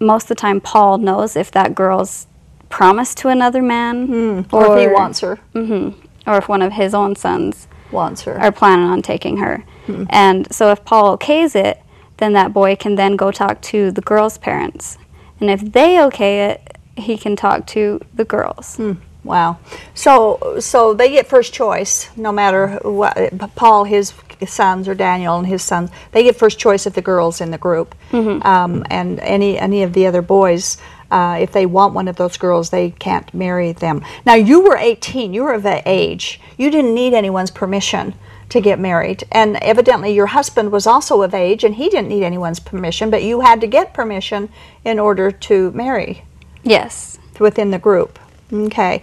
[0.00, 2.26] most of the time Paul knows if that girl's
[2.68, 5.90] promised to another man Or, if he wants her, hmm
[6.26, 8.40] or if one of his own sons wants her.
[8.40, 9.62] are planning on taking her.
[10.08, 11.82] And so if Paul okays it,
[12.16, 14.96] then that boy can then go talk to the girl's parents.
[15.40, 18.78] And if they okay it, he can talk to the girls.
[19.24, 19.58] Wow.
[19.94, 23.16] So so they get first choice, no matter what.
[23.54, 24.12] Paul, his
[24.46, 27.58] sons, or Daniel and his sons, they get first choice of the girls in the
[27.58, 30.76] group, um, and any any of the other boys.
[31.10, 34.04] Uh, if they want one of those girls, they can't marry them.
[34.26, 35.32] Now, you were 18.
[35.32, 36.40] You were of that age.
[36.56, 38.14] You didn't need anyone's permission
[38.50, 39.24] to get married.
[39.32, 43.22] And evidently, your husband was also of age, and he didn't need anyone's permission, but
[43.22, 44.48] you had to get permission
[44.84, 46.24] in order to marry
[46.62, 47.18] Yes.
[47.38, 48.18] within the group.
[48.52, 49.02] Okay.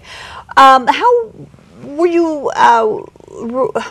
[0.58, 1.32] Um, how
[1.84, 2.50] were you?
[2.56, 3.04] Uh,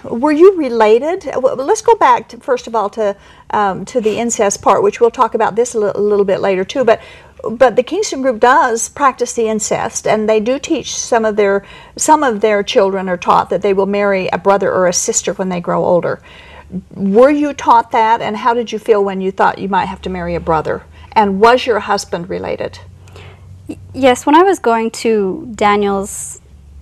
[0.04, 1.24] were- you related?
[1.36, 3.16] Let's go back to, first of all to
[3.50, 6.84] um, to the incest part, which we'll talk about this a little bit later too.
[6.84, 7.00] But
[7.48, 11.64] but the Kingston Group does practice the incest, and they do teach some of their
[11.96, 15.32] some of their children are taught that they will marry a brother or a sister
[15.34, 16.20] when they grow older.
[16.94, 20.02] Were you taught that, and how did you feel when you thought you might have
[20.02, 20.82] to marry a brother?
[21.12, 22.78] And was your husband related?
[23.92, 26.40] Yes, when I was going to Daniel's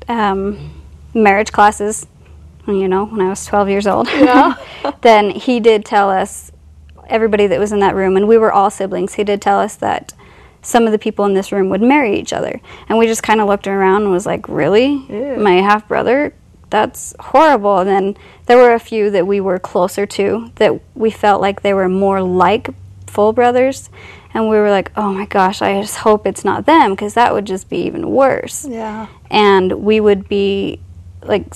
[0.09, 0.83] um,
[1.15, 2.07] marriage classes,
[2.67, 4.55] you know, when I was 12 years old, Yeah.
[5.01, 6.53] then he did tell us,
[7.09, 9.77] everybody that was in that room, and we were all siblings, he did tell us
[9.77, 10.13] that
[10.63, 12.61] some of the people in this room would marry each other.
[12.89, 15.05] And we just kind of looked around and was like, really?
[15.09, 15.37] Ew.
[15.39, 16.35] My half brother?
[16.71, 17.79] That's horrible.
[17.79, 21.63] And then there were a few that we were closer to that we felt like
[21.63, 22.69] they were more like
[23.07, 23.89] full brothers.
[24.35, 27.33] And we were like, oh my gosh, I just hope it's not them because that
[27.33, 29.07] would just be even worse Yeah.
[29.31, 30.81] and we would be
[31.23, 31.47] like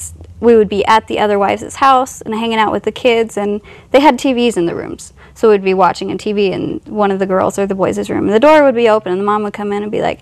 [0.43, 3.61] we would be at the other wives' house and hanging out with the kids and
[3.93, 7.18] they had TVs in the rooms so we'd be watching a TV in one of
[7.18, 9.43] the girls or the boys' room and the door would be open and the mom
[9.45, 10.20] would come in and be like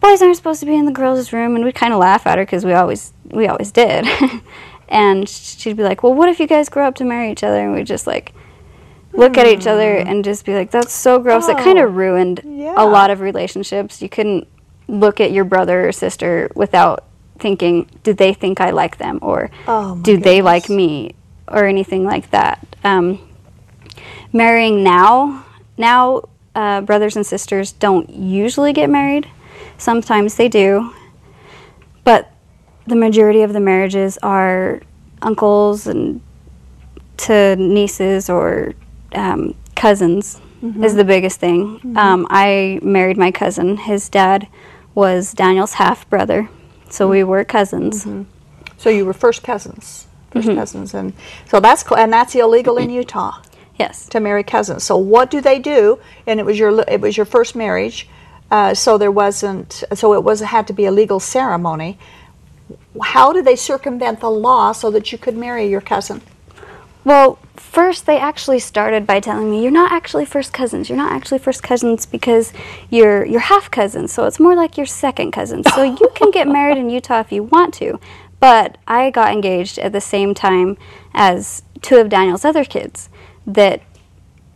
[0.00, 2.36] boys aren't supposed to be in the girls' room and we'd kind of laugh at
[2.36, 4.06] her because we always we always did
[4.88, 7.64] and she'd be like well what if you guys grow up to marry each other
[7.64, 8.34] and we'd just like
[9.16, 10.08] look at each other hmm.
[10.08, 12.74] and just be like, "That's so gross." It kind Oh, of ruined yeah.
[12.76, 14.02] a lot of relationships.
[14.02, 14.48] You couldn't
[14.88, 17.04] look at your brother or sister without
[17.38, 21.14] thinking, "Do they think I like them?" or Oh, "Do they like me?"
[21.48, 22.64] or anything like that.
[22.84, 23.18] Um,
[24.32, 25.44] marrying now,
[25.76, 26.22] now
[26.54, 29.28] uh, brothers and sisters don't usually get married.
[29.76, 30.92] Sometimes they do,
[32.04, 32.30] but
[32.86, 34.80] the majority of the marriages are
[35.22, 36.20] uncles and
[37.16, 38.72] to nieces or
[39.14, 40.40] um, cousins
[40.82, 41.80] is the biggest thing.
[41.96, 43.76] Um, I married my cousin.
[43.76, 44.48] His dad
[44.94, 46.48] was Daniel's half brother,
[46.94, 48.06] so we were cousins.
[48.78, 50.54] So you were first cousins, 1st Mm-hmm.
[50.56, 51.12] cousins, and
[51.48, 53.40] so that's and that's illegal in Utah
[53.78, 54.08] Yes.
[54.10, 54.84] to marry cousins.
[54.84, 55.98] So what do they do?
[56.26, 58.08] And it was your it was your first marriage,
[58.50, 61.98] uh, so there wasn't so it was had to be a legal ceremony.
[63.02, 66.22] How did they circumvent the law so that you could marry your cousin?
[67.04, 70.88] Well, first they actually started by telling me you're not actually first cousins.
[70.88, 72.52] You're not actually first cousins because
[72.90, 74.12] you're you're half cousins.
[74.12, 75.66] So it's more like your second cousins.
[75.74, 78.00] So you can get married in Utah if you want to.
[78.40, 80.76] But I got engaged at the same time
[81.14, 83.08] as two of Daniel's other kids
[83.46, 83.82] that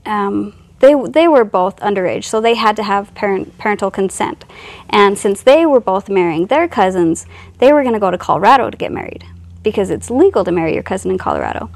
[0.07, 4.44] um, they they were both underage, so they had to have parent parental consent.
[4.88, 7.26] And since they were both marrying their cousins,
[7.59, 9.24] they were going to go to Colorado to get married
[9.62, 11.70] because it's legal to marry your cousin in Colorado.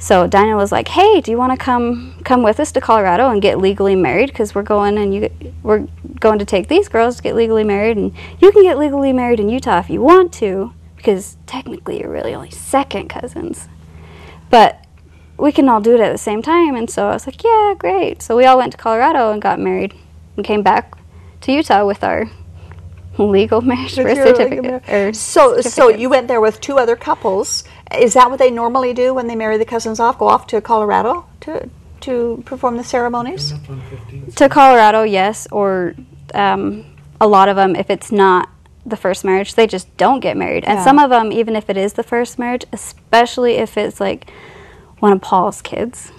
[0.00, 3.28] So Daniel was like, "Hey, do you want to come come with us to Colorado
[3.28, 4.30] and get legally married?
[4.30, 5.30] Because we're going and you
[5.62, 5.86] we're
[6.18, 9.38] going to take these girls to get legally married, and you can get legally married
[9.38, 13.68] in Utah if you want to, because technically you're really only second cousins,
[14.48, 14.86] but
[15.36, 17.74] we can all do it at the same time." And so I was like, "Yeah,
[17.78, 19.92] great." So we all went to Colorado and got married,
[20.34, 20.94] and came back
[21.42, 22.30] to Utah with our
[23.18, 25.14] legal marriage birth legal certificate.
[25.14, 27.64] So so you went there with two other couples.
[27.98, 30.18] Is that what they normally do when they marry the cousins off?
[30.18, 31.68] Go off to Colorado to
[32.00, 33.52] to perform the ceremonies?
[34.36, 35.94] to Colorado, yes, or
[36.34, 36.84] um,
[37.20, 38.48] a lot of them, if it's not
[38.86, 40.64] the first marriage, they just don't get married.
[40.64, 40.84] And Yeah.
[40.84, 44.30] some of them, even if it is the first marriage, especially if it's like
[45.00, 46.10] one of Paul's kids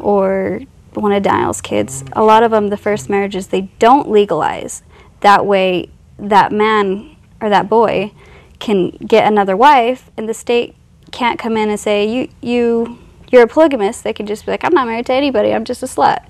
[0.00, 0.60] or
[0.94, 4.82] one of Daniel's kids, a lot of them, the first marriages, they don't legalize.
[5.20, 8.12] That way, that man or that boy
[8.60, 10.76] can get another wife, and the state
[11.12, 12.98] can't come in and say you you
[13.28, 14.04] you're a polygamist.
[14.04, 15.52] They can just be like, I'm not married to anybody.
[15.52, 16.24] I'm just a slut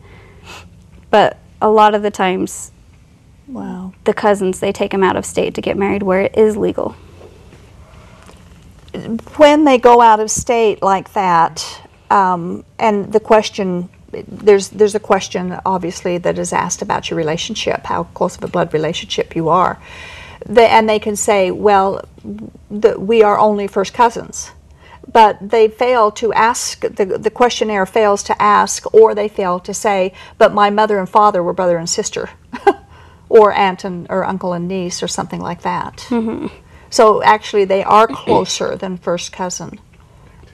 [1.11, 2.73] but a lot of the times
[3.49, 3.93] Wow.
[4.05, 6.97] the cousins they take them out of state to get married where it is legal
[9.37, 13.89] when they go out of state like that, um, and the question
[14.27, 18.49] there's there's a question obviously that is asked about your relationship, how close of a
[18.49, 19.79] blood relationship you are,
[20.47, 22.03] they, and they can say, well,
[22.71, 24.51] the, we are only first cousins.
[25.13, 29.73] But they fail to ask, the, the questionnaire fails to ask, or they fail to
[29.73, 32.31] say, but my mother and father were brother and sister,
[33.29, 36.07] or aunt and, or uncle and niece, or something like that.
[36.91, 39.79] So actually, they are closer than first cousin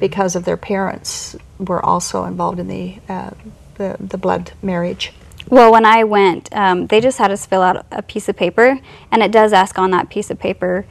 [0.01, 3.31] because of their parents were also involved in the uh,
[3.77, 5.13] the, the blood marriage.
[5.49, 8.79] well when i went um, they just had us fill out a piece of paper
[9.11, 10.85] and it does ask on that piece of paper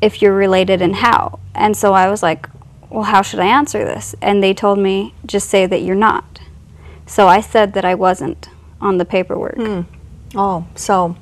[0.00, 2.48] if you're related and how and so i was like
[2.90, 6.40] well how should i answer this and they told me just say that you're not
[7.06, 8.48] so i said that i wasn't
[8.80, 9.58] on the paperwork
[10.34, 11.16] Oh, so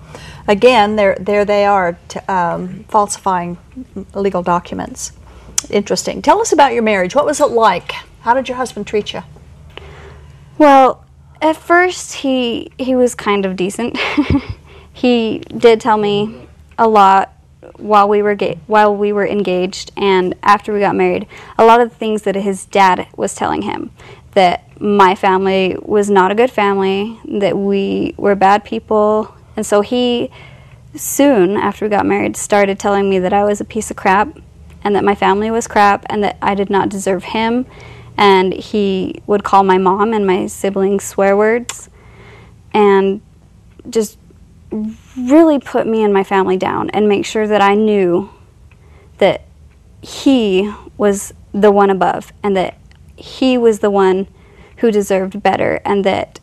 [0.48, 3.58] again, there there they are t- um, falsifying
[4.14, 5.12] legal documents.
[5.70, 6.22] Interesting.
[6.22, 7.14] Tell us about your marriage.
[7.14, 7.92] What was it like?
[8.20, 9.22] How did your husband treat you?
[10.58, 11.04] Well,
[11.42, 13.98] at first he he was kind of decent.
[14.92, 16.48] he did tell me
[16.78, 17.33] a lot
[17.84, 21.26] while we were ga- while we were engaged and after we got married.
[21.58, 23.90] A lot of the things that his dad was telling him
[24.32, 29.82] that my family was not a good family, that we were bad people, and so
[29.82, 30.30] he
[30.96, 34.38] soon after we got married started telling me that I was a piece of crap
[34.82, 37.66] and that my family was crap and that I did not deserve him
[38.16, 41.90] and he would call my mom and my siblings swear words
[42.72, 43.20] and
[43.90, 44.18] just
[45.16, 48.30] really put me and my family down and make sure that I knew
[49.18, 49.42] that
[50.02, 52.76] he was the one above and that
[53.16, 54.26] he was the one
[54.78, 56.40] who deserved better and that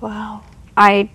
[0.00, 0.42] Wow.
[0.76, 1.10] I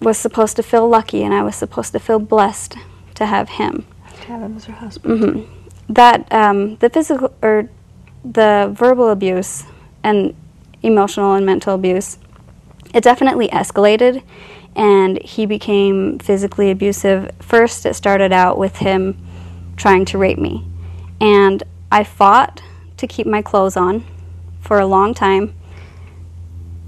[0.00, 2.76] was supposed to feel lucky and I was supposed to feel blessed
[3.14, 3.86] to have him.
[4.20, 5.46] Kevin was her husband.
[5.88, 7.68] That um, the physical or
[8.24, 9.64] the verbal abuse
[10.02, 10.34] and
[10.82, 12.18] emotional and mental abuse,
[12.94, 14.22] it definitely escalated
[14.76, 17.30] and he became physically abusive.
[17.40, 19.16] First, it started out with him
[19.76, 20.66] trying to rape me.
[21.20, 22.62] And I fought
[22.96, 24.04] to keep my clothes on
[24.60, 25.54] for a long time.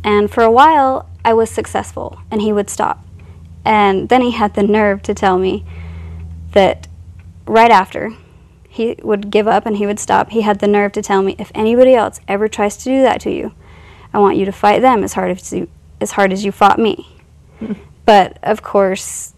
[0.05, 3.05] And for a while, I was successful, and he would stop.
[3.64, 5.64] And then he had the nerve to tell me
[6.53, 6.89] that
[7.47, 8.12] right after
[8.68, 11.37] he would give up and he would stop, he had the nerve to tell me
[11.39, 13.53] if anybody else ever tries to do that to you,
[14.12, 15.68] I want you to fight them as hard as you,
[16.01, 17.12] as hard as you fought me.
[18.05, 19.35] But of course,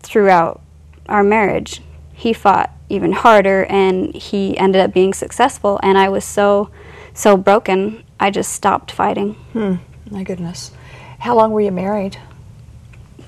[0.00, 0.60] throughout
[1.08, 1.82] our marriage,
[2.12, 6.70] he fought even harder and he ended up being successful and I was so
[7.14, 9.76] so broken, I just stopped fighting Hmm.
[10.10, 10.70] My goodness.
[11.18, 12.18] How long were you married?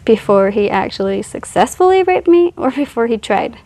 [0.09, 3.59] before he actually successfully raped me or before he tried.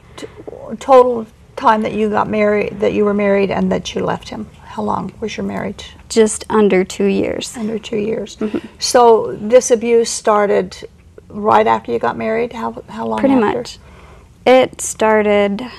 [0.81, 1.25] Total
[1.55, 4.51] time that you got married, that you were married, and that you left him.
[4.73, 5.93] How long was your marriage?
[6.09, 7.55] Just under 2 years.
[7.59, 8.39] Under two years.
[8.79, 10.89] So this abuse started
[11.29, 12.55] right after you got married.
[12.55, 13.19] How how long?
[13.19, 13.59] Pretty after?
[13.59, 13.79] much.
[14.47, 15.71] It started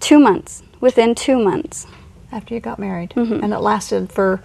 [0.00, 0.62] 2 months.
[0.80, 1.86] Within 2 months.
[2.30, 3.42] After you got married, Mm-hmm.
[3.42, 4.42] and it lasted for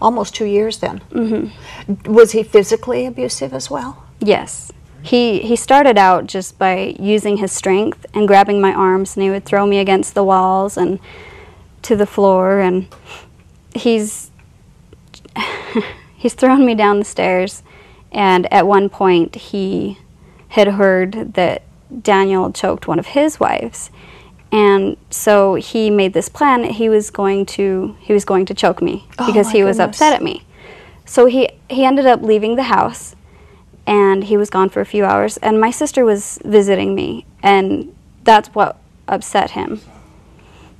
[0.00, 0.78] almost two years.
[0.78, 2.12] Then, mm-hmm.
[2.12, 4.04] was he physically abusive as well?
[4.20, 4.72] Yes.
[5.02, 9.30] He he started out just by using his strength and grabbing my arms and he
[9.30, 11.00] would throw me against the walls and
[11.82, 12.86] to the floor and
[13.74, 14.30] he's
[16.16, 17.62] he's thrown me down the stairs.
[18.12, 19.98] And at one point he
[20.48, 21.62] had heard that
[22.02, 23.90] Daniel choked one of his wives.
[24.52, 28.54] And so he made this plan that he was going to he was going to
[28.54, 30.44] choke me Oh, because he was upset at me.
[31.06, 33.16] So he he ended up leaving the house
[33.86, 37.94] and he was gone for a few hours and my sister was visiting me and
[38.24, 38.78] that's what
[39.08, 39.80] upset him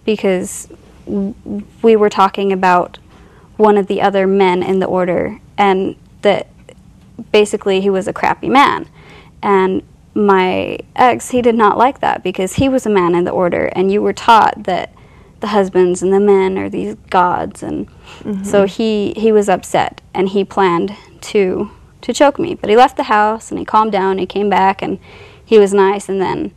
[0.04, 0.68] because
[1.06, 2.98] we were talking about
[3.56, 6.48] one of the other men in the order and that
[7.30, 8.88] basically he was a crappy man.
[9.42, 9.82] And
[10.14, 13.66] my ex he did not like that because he was a man in the order
[13.72, 14.92] and you were taught that
[15.40, 17.88] the husbands and the men are these gods and
[18.20, 18.44] mm-hmm.
[18.44, 21.70] so he he was upset and he planned to
[22.02, 24.82] to choke me but he left the house and he calmed down he came back
[24.82, 24.98] and
[25.44, 26.52] he was nice and then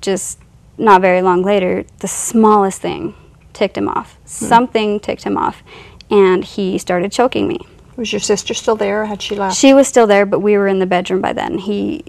[0.00, 0.38] just
[0.78, 3.14] not very long later the smallest thing
[3.52, 4.26] ticked him off hmm.
[4.26, 5.62] something ticked him off
[6.10, 7.58] and he started choking me
[7.96, 9.02] Was your sister still there?
[9.02, 9.56] Or had she left?
[9.56, 11.58] she was still there, but we were in the bedroom by then.
[11.58, 12.04] He,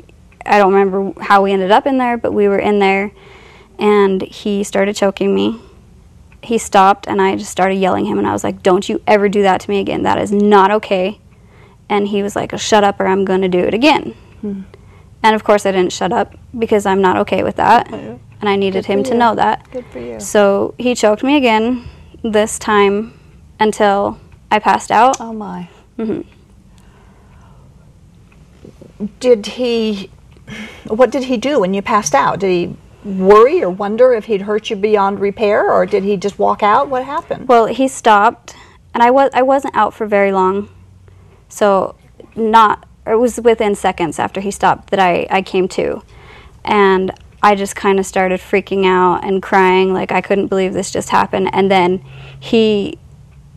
[0.46, 3.12] I don't remember how we ended up in there, but we were in there,
[3.80, 5.60] and he started choking me.
[6.42, 9.30] He stopped, and I just started yelling him, and I was like, "Don't you ever
[9.30, 10.04] do that to me again.
[10.04, 11.20] That is not okay."
[11.90, 15.44] And he was like, "Shut up, or I'm going to do it again." And of
[15.44, 19.04] course, I didn't shut up because I'm not okay with that, and I needed him
[19.04, 19.18] to you.
[19.18, 19.70] know that.
[19.72, 20.20] Good for you.
[20.20, 21.86] So he choked me again,
[22.24, 23.14] this time
[23.60, 24.20] until
[24.52, 25.18] I passed out.
[25.20, 25.68] Oh my.
[25.98, 26.26] Mhm.
[29.20, 30.10] Did he?
[30.88, 32.40] What did he do when you passed out?
[32.40, 36.40] Did he worry or wonder if he'd hurt you beyond repair, or did he just
[36.40, 36.88] walk out?
[36.88, 37.48] What happened?
[37.48, 38.56] Well, he stopped,
[38.94, 40.70] and I was I wasn't out for very long,
[41.56, 41.96] so
[42.36, 46.04] not it was within seconds after he stopped that I I came to,
[46.66, 50.92] and I just kind of started freaking out and crying like I couldn't believe this
[50.92, 52.04] just happened, and then
[52.38, 53.00] he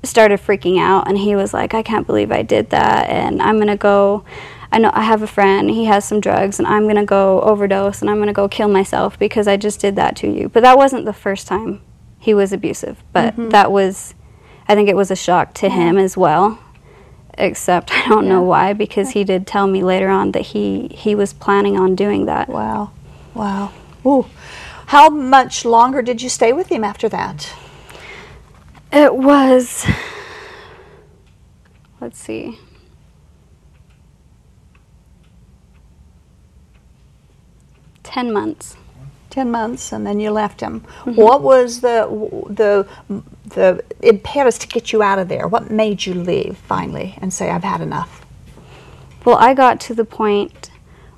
[0.05, 3.59] started freaking out and he was like I can't believe I did that and I'm
[3.59, 4.25] gonna go.
[4.71, 8.01] I know I have a friend, he has some drugs, and I'm gonna go overdose
[8.01, 10.49] and I'm gonna go kill myself because I just did that to you.
[10.49, 11.81] But that wasn't the first time
[12.21, 13.49] he was abusive, but mm-hmm.
[13.49, 14.15] that was,
[14.69, 16.61] I think it was a shock to him as well.
[17.39, 21.15] Except I don't know why because he did tell me later on that he he
[21.15, 22.49] was planning on doing that.
[22.49, 22.91] Wow,
[23.35, 23.73] wow.
[24.05, 24.27] Ooh.
[24.87, 27.53] How much longer did you stay with him after that?
[28.91, 29.87] It was,
[32.01, 32.59] let's see,
[38.03, 38.77] ten months.
[39.39, 40.81] Ten months, and then you left him.
[41.05, 42.09] What was the
[42.51, 42.89] the
[43.55, 45.47] the impetus to get you out of there?
[45.47, 48.27] What made you leave finally and say, "I've had enough"?
[49.25, 50.73] Well, I got to the point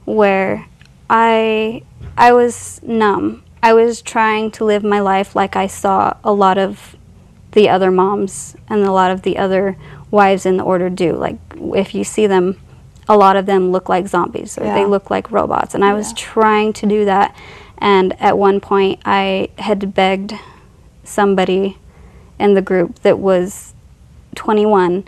[0.04, 0.66] where
[1.08, 1.82] I
[2.18, 3.42] I was numb.
[3.62, 6.96] I was trying to live my life like I saw a lot of
[7.52, 9.78] the other moms and a lot of the other
[10.10, 11.14] wives in the order do.
[11.14, 11.38] Like
[11.74, 12.60] if you see them,
[13.08, 14.74] a lot of them look like zombies or Yeah.
[14.74, 15.74] they look like robots.
[15.74, 17.34] And I was trying to do that.
[17.80, 20.34] And at one point, I had begged
[21.02, 21.78] somebody
[22.38, 23.74] in the group that was
[24.34, 25.04] 21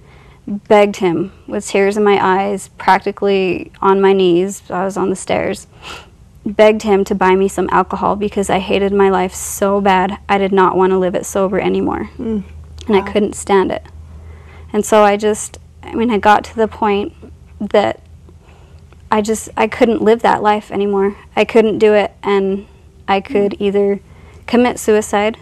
[0.47, 4.63] begged him with tears in my eyes, practically on my knees.
[4.71, 5.67] I was on the stairs.
[6.45, 10.19] Begged him to buy me some alcohol because I hated my life so bad.
[10.29, 12.05] I did not want to live it sober anymore.
[12.05, 12.41] Hmm.
[12.89, 13.87] And I couldn't stand it.
[14.73, 17.15] And so I just, I mean, I got to the point
[17.61, 18.01] that
[19.13, 21.15] I just, I couldn't live that life anymore.
[21.37, 22.13] I couldn't do it.
[22.23, 22.67] And
[23.07, 24.01] I could either
[24.47, 25.37] commit suicide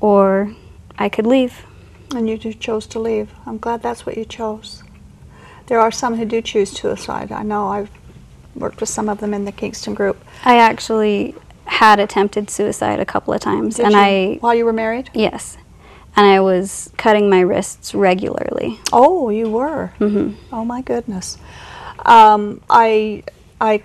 [0.00, 0.52] or
[0.98, 1.64] I could leave.
[2.14, 3.30] And you just chose to leave.
[3.46, 4.82] I'm glad that's what you chose.
[5.66, 7.30] There are some who do choose suicide.
[7.30, 7.90] I know I've
[8.56, 10.16] worked with some of them in the Kingston group.
[10.44, 11.36] I actually
[11.66, 15.10] had attempted suicide a couple of times, Did and you, I while you were married?
[15.12, 15.58] yes,
[16.16, 18.80] and I was cutting my wrists regularly.
[18.92, 19.88] Oh, you were.
[19.98, 21.36] hmm Oh my goodness.
[22.06, 23.22] Um, I,
[23.60, 23.82] I,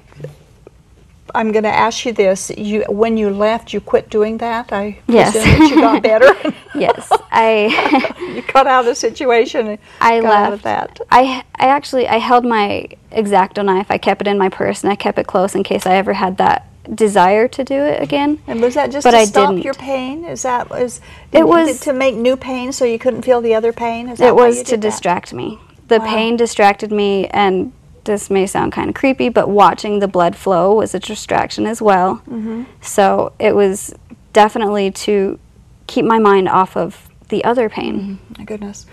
[1.36, 2.51] I'm going to ask you this.
[2.57, 4.72] You, when you left, you quit doing that.
[4.72, 5.32] I Yes.
[5.32, 6.53] presume that you got better.
[6.76, 9.78] Yes, I you got out of the situation.
[10.01, 10.99] I left out of that.
[11.11, 13.91] I I actually I held my X-Acto knife.
[13.91, 16.14] I kept it in my purse and I kept it close in case I ever
[16.14, 18.39] had that desire to do it again.
[18.47, 19.66] And was that just But to I stop didn't.
[19.66, 20.26] your pain?
[20.26, 20.99] Is that was
[21.32, 24.09] It was- to make new pain so you couldn't feel the other pain?
[24.09, 24.80] Is that It was to that?
[24.82, 25.59] distract me.
[25.89, 26.05] The Wow.
[26.07, 27.72] pain distracted me and
[28.06, 31.82] this may sound kind of creepy, but watching the blood flow was a distraction as
[31.82, 32.18] well.
[32.28, 32.64] Mm-hmm.
[32.82, 33.93] So it was
[34.34, 35.39] definitely to
[35.88, 38.20] keep my mind off of the other pain.
[38.38, 38.86] My goodness.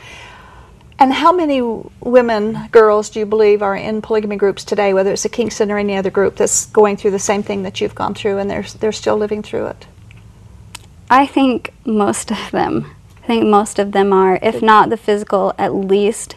[0.98, 1.62] And how many
[2.00, 5.78] women, girls, do you believe are in polygamy groups today, whether it's a Kingston or
[5.78, 8.62] any other group that's going through the same thing that you've gone through and they're,
[8.62, 9.86] they're still living through it?
[11.08, 12.94] I think most of them.
[13.22, 16.36] I think most of them are, if not the physical, at least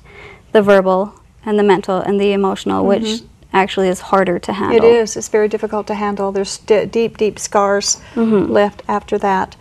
[0.54, 3.22] the verbal and the mental and the emotional, which
[3.52, 4.80] actually is harder to handle.
[4.80, 4.96] Mm-hmm.
[4.96, 5.18] It is.
[5.18, 6.32] It's very difficult to handle.
[6.32, 8.52] There's d- deep, deep scars Mm-hmm.
[8.52, 9.56] left after that.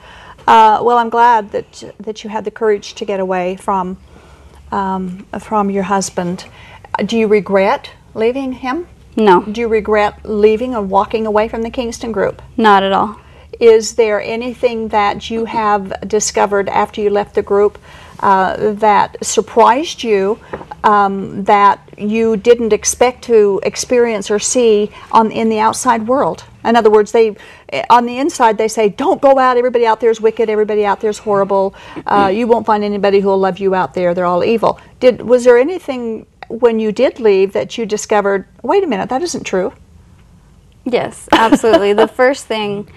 [0.47, 3.97] Uh, well, I'm glad that that you had the courage to get away from
[4.71, 6.47] um, from your husband.
[7.07, 8.87] Do you regret leaving him?
[9.15, 12.41] No, Do you regret leaving and walking away from the Kingston group?
[12.57, 13.17] not at all.
[13.61, 17.79] Is there anything that you have discovered after you left the group
[18.23, 20.39] uh, that surprised you
[20.85, 26.45] um, that you didn't expect to experience or see on in the outside world?
[26.65, 27.37] In other words, they
[27.91, 29.57] on the inside they say, "Don't go out.
[29.57, 30.49] Everybody out there is wicked.
[30.49, 31.75] Everybody out there is horrible.
[32.07, 34.15] Uh, you won't find anybody who will love you out there.
[34.15, 38.47] They're all evil." Did was there anything when you did leave that you discovered?
[38.63, 39.73] Wait a minute, that isn't true.
[40.85, 41.93] Yes, absolutely.
[41.93, 42.89] the first thing,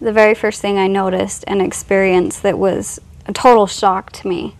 [0.00, 4.56] the very first thing I noticed and experienced that was a total shock to me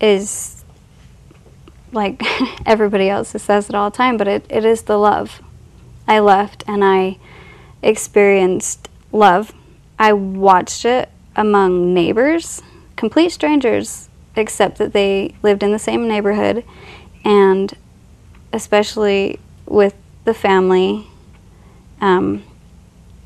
[0.00, 0.64] is
[1.92, 2.22] like
[2.66, 5.42] everybody else says it all the time, but it, it is the love.
[6.06, 7.18] I left and I
[7.82, 9.52] experienced love.
[9.98, 12.62] I watched it among neighbors,
[12.96, 16.64] complete strangers, except that they lived in the same neighborhood,
[17.24, 17.74] and
[18.52, 19.94] especially with
[20.24, 21.06] the family
[22.00, 22.44] um,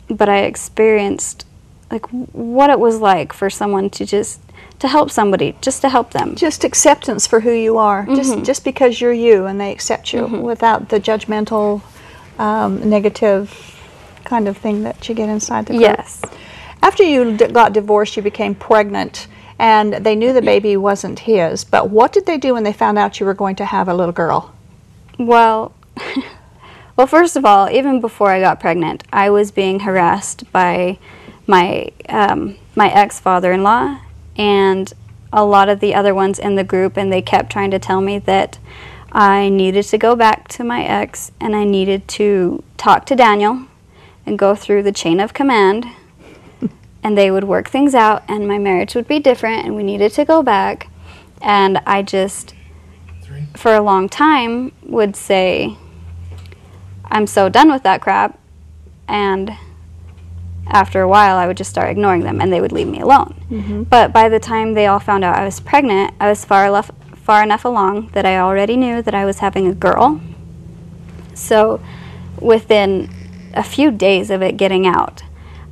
[0.08, 1.46] but I experienced
[1.90, 4.40] like what it was like for someone to just
[4.78, 6.34] to help somebody, just to help them.
[6.34, 10.26] just acceptance for who you are just just because you're you and they accept you
[10.26, 11.80] without the judgmental
[12.38, 13.78] um, negative
[14.24, 15.82] kind of thing that you get inside the group.
[15.82, 16.20] Yes.
[16.82, 21.64] after you d- got divorced you became pregnant and they knew the baby wasn't his
[21.64, 23.94] but what did they do when they found out you were going to have a
[23.94, 24.52] little girl
[25.18, 25.72] Well,
[26.96, 30.98] well, first of all, even before I got pregnant, I was being harassed by
[31.46, 33.98] my um, my ex father-in-law
[34.36, 34.92] and
[35.32, 38.00] a lot of the other ones in the group, and they kept trying to tell
[38.00, 38.58] me that
[39.10, 43.66] I needed to go back to my ex and I needed to talk to Daniel
[44.24, 45.86] and go through the chain of command.
[47.02, 50.12] and they would work things out, and my marriage would be different, and we needed
[50.12, 50.88] to go back.
[51.40, 52.54] And I just
[53.54, 55.76] for a long time would say,
[57.06, 58.38] I'm so done with that crap.
[59.08, 59.56] And
[60.66, 63.34] after a while, I would just start ignoring them and they would leave me alone.
[63.50, 63.82] Mm-hmm.
[63.84, 66.90] But by the time they all found out I was pregnant, I was far, lef-
[67.16, 70.20] far enough along that I already knew that I was having a girl.
[71.34, 71.80] So
[72.40, 73.10] within
[73.54, 75.22] a few days of it getting out,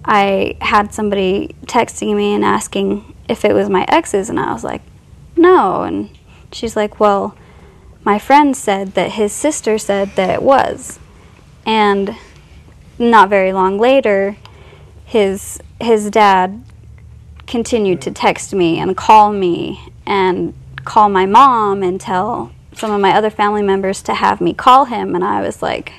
[0.05, 4.64] I had somebody texting me and asking if it was my ex's, and I was
[4.64, 4.82] like,
[5.36, 5.82] no.
[5.82, 6.11] And
[6.53, 7.36] she's like, well,
[8.03, 10.99] my friend said that his sister said that it was.
[11.66, 12.16] And
[12.99, 14.36] not very long later,
[15.11, 16.62] his his dad
[17.48, 20.54] continued to text me and call me and
[20.84, 24.84] call my mom and tell some of my other family members to have me call
[24.84, 25.92] him and I was like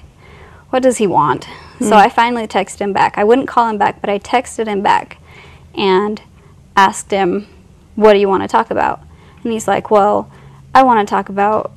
[0.71, 1.43] what does he want?
[1.43, 1.83] Hmm.
[1.83, 3.17] So I finally texted him back.
[3.17, 5.17] I wouldn't call him back, but I texted him back
[5.75, 6.21] and
[6.77, 7.47] asked him,
[7.95, 9.01] What do you want to talk about?
[9.43, 10.31] And he's like, Well,
[10.73, 11.73] I want to talk about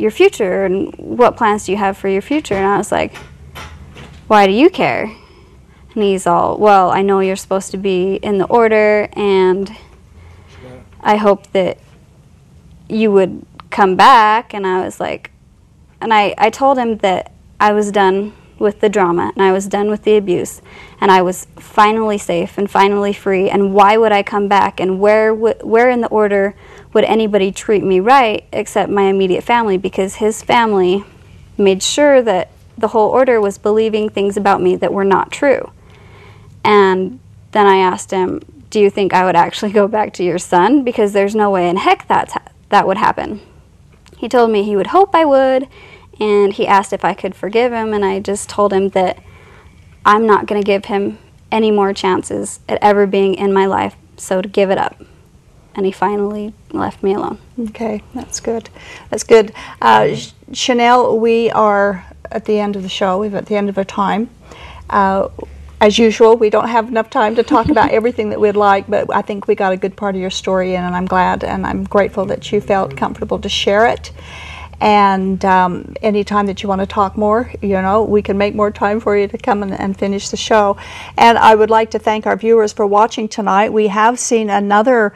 [0.00, 2.54] your future and what plans do you have for your future?
[2.54, 3.14] And I was like,
[4.26, 5.14] Why do you care?
[5.96, 9.74] And he's all, Well, I know you're supposed to be in the order, and
[11.00, 11.78] I hope that
[12.88, 14.54] you would come back.
[14.54, 15.30] And I was like,
[16.00, 19.66] and I, I told him that I was done with the drama and I was
[19.66, 20.62] done with the abuse
[21.00, 24.98] and I was finally safe and finally free and why would I come back and
[24.98, 26.54] where w- where in the order
[26.94, 31.04] would anybody treat me right except my immediate family because his family
[31.58, 35.70] made sure that the whole order was believing things about me that were not true.
[36.66, 37.18] And
[37.52, 40.84] then I asked him, "Do you think I would actually go back to your son
[40.84, 43.40] because there's no way in heck that's ha- that would happen?"
[44.18, 45.68] He told me he would hope I would
[46.18, 49.22] and he asked if I could forgive him, and I just told him that
[50.04, 51.18] I'm not going to give him
[51.52, 55.02] any more chances at ever being in my life, so to give it up.
[55.74, 57.38] And he finally left me alone.
[57.58, 58.70] Okay, that's good.
[59.10, 59.52] That's good.
[59.82, 60.16] Uh,
[60.52, 63.18] Chanel, we are at the end of the show.
[63.18, 64.30] We're at the end of our time.
[64.88, 65.28] Uh,
[65.80, 69.14] as usual, we don't have enough time to talk about everything that we'd like, but
[69.14, 71.66] I think we got a good part of your story in, and I'm glad and
[71.66, 74.12] I'm grateful that you felt comfortable to share it.
[74.80, 78.70] And um, anytime that you want to talk more, you know, we can make more
[78.70, 80.76] time for you to come and, and finish the show.
[81.16, 83.72] And I would like to thank our viewers for watching tonight.
[83.72, 85.14] We have seen another.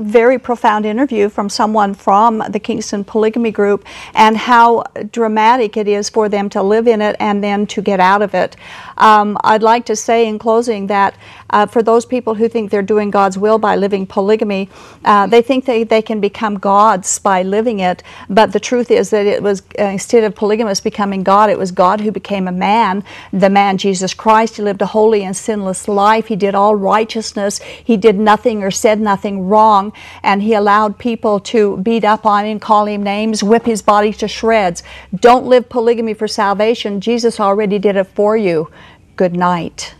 [0.00, 6.08] Very profound interview from someone from the Kingston Polygamy Group and how dramatic it is
[6.08, 8.56] for them to live in it and then to get out of it.
[8.96, 11.12] Um, I'd like to say in closing that
[11.50, 14.70] uh, for those people who think they're doing God's will by living polygamy,
[15.04, 18.02] uh, they think they, they can become gods by living it.
[18.30, 21.72] But the truth is that it was, uh, instead of polygamous becoming God, it was
[21.72, 23.04] God who became a man,
[23.34, 24.56] the man Jesus Christ.
[24.56, 26.28] He lived a holy and sinless life.
[26.28, 27.60] He did all righteousness.
[27.84, 29.92] He did nothing or said nothing wrong.
[30.22, 34.14] And he allowed people to beat up on him, call him names, whip his body
[34.14, 34.82] to shreds.
[35.14, 37.02] Don't live polygamy for salvation.
[37.02, 38.70] Jesus already did it for you.
[39.16, 39.94] Good night.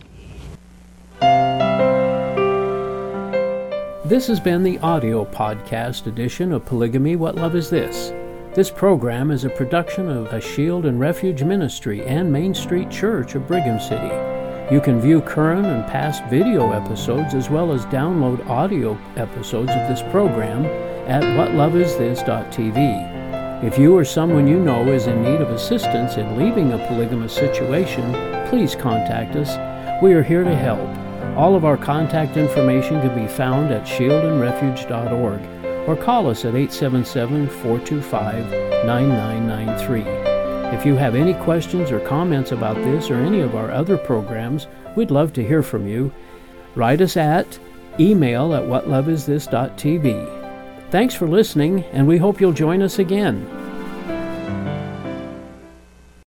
[4.03, 8.11] This has been the audio podcast edition of Polygamy What Love Is This?
[8.55, 13.35] This program is a production of a Shield and Refuge Ministry and Main Street Church
[13.35, 14.40] of Brigham City.
[14.71, 19.89] You can view current and past video episodes as well as download audio episodes of
[19.89, 20.65] this program
[21.09, 23.63] at whatloveisthis.tv.
[23.65, 27.33] If you or someone you know is in need of assistance in leaving a polygamous
[27.33, 28.13] situation,
[28.47, 29.57] please contact us.
[30.01, 30.87] We are here to help.
[31.37, 35.41] All of our contact information can be found at shieldandrefuge.org
[35.85, 40.30] or call us at 877 425 9993.
[40.71, 44.67] If you have any questions or comments about this or any of our other programs,
[44.95, 46.13] we'd love to hear from you.
[46.75, 47.59] Write us at
[47.99, 50.89] email at whatloveisthis.tv.
[50.89, 53.60] Thanks for listening, and we hope you'll join us again.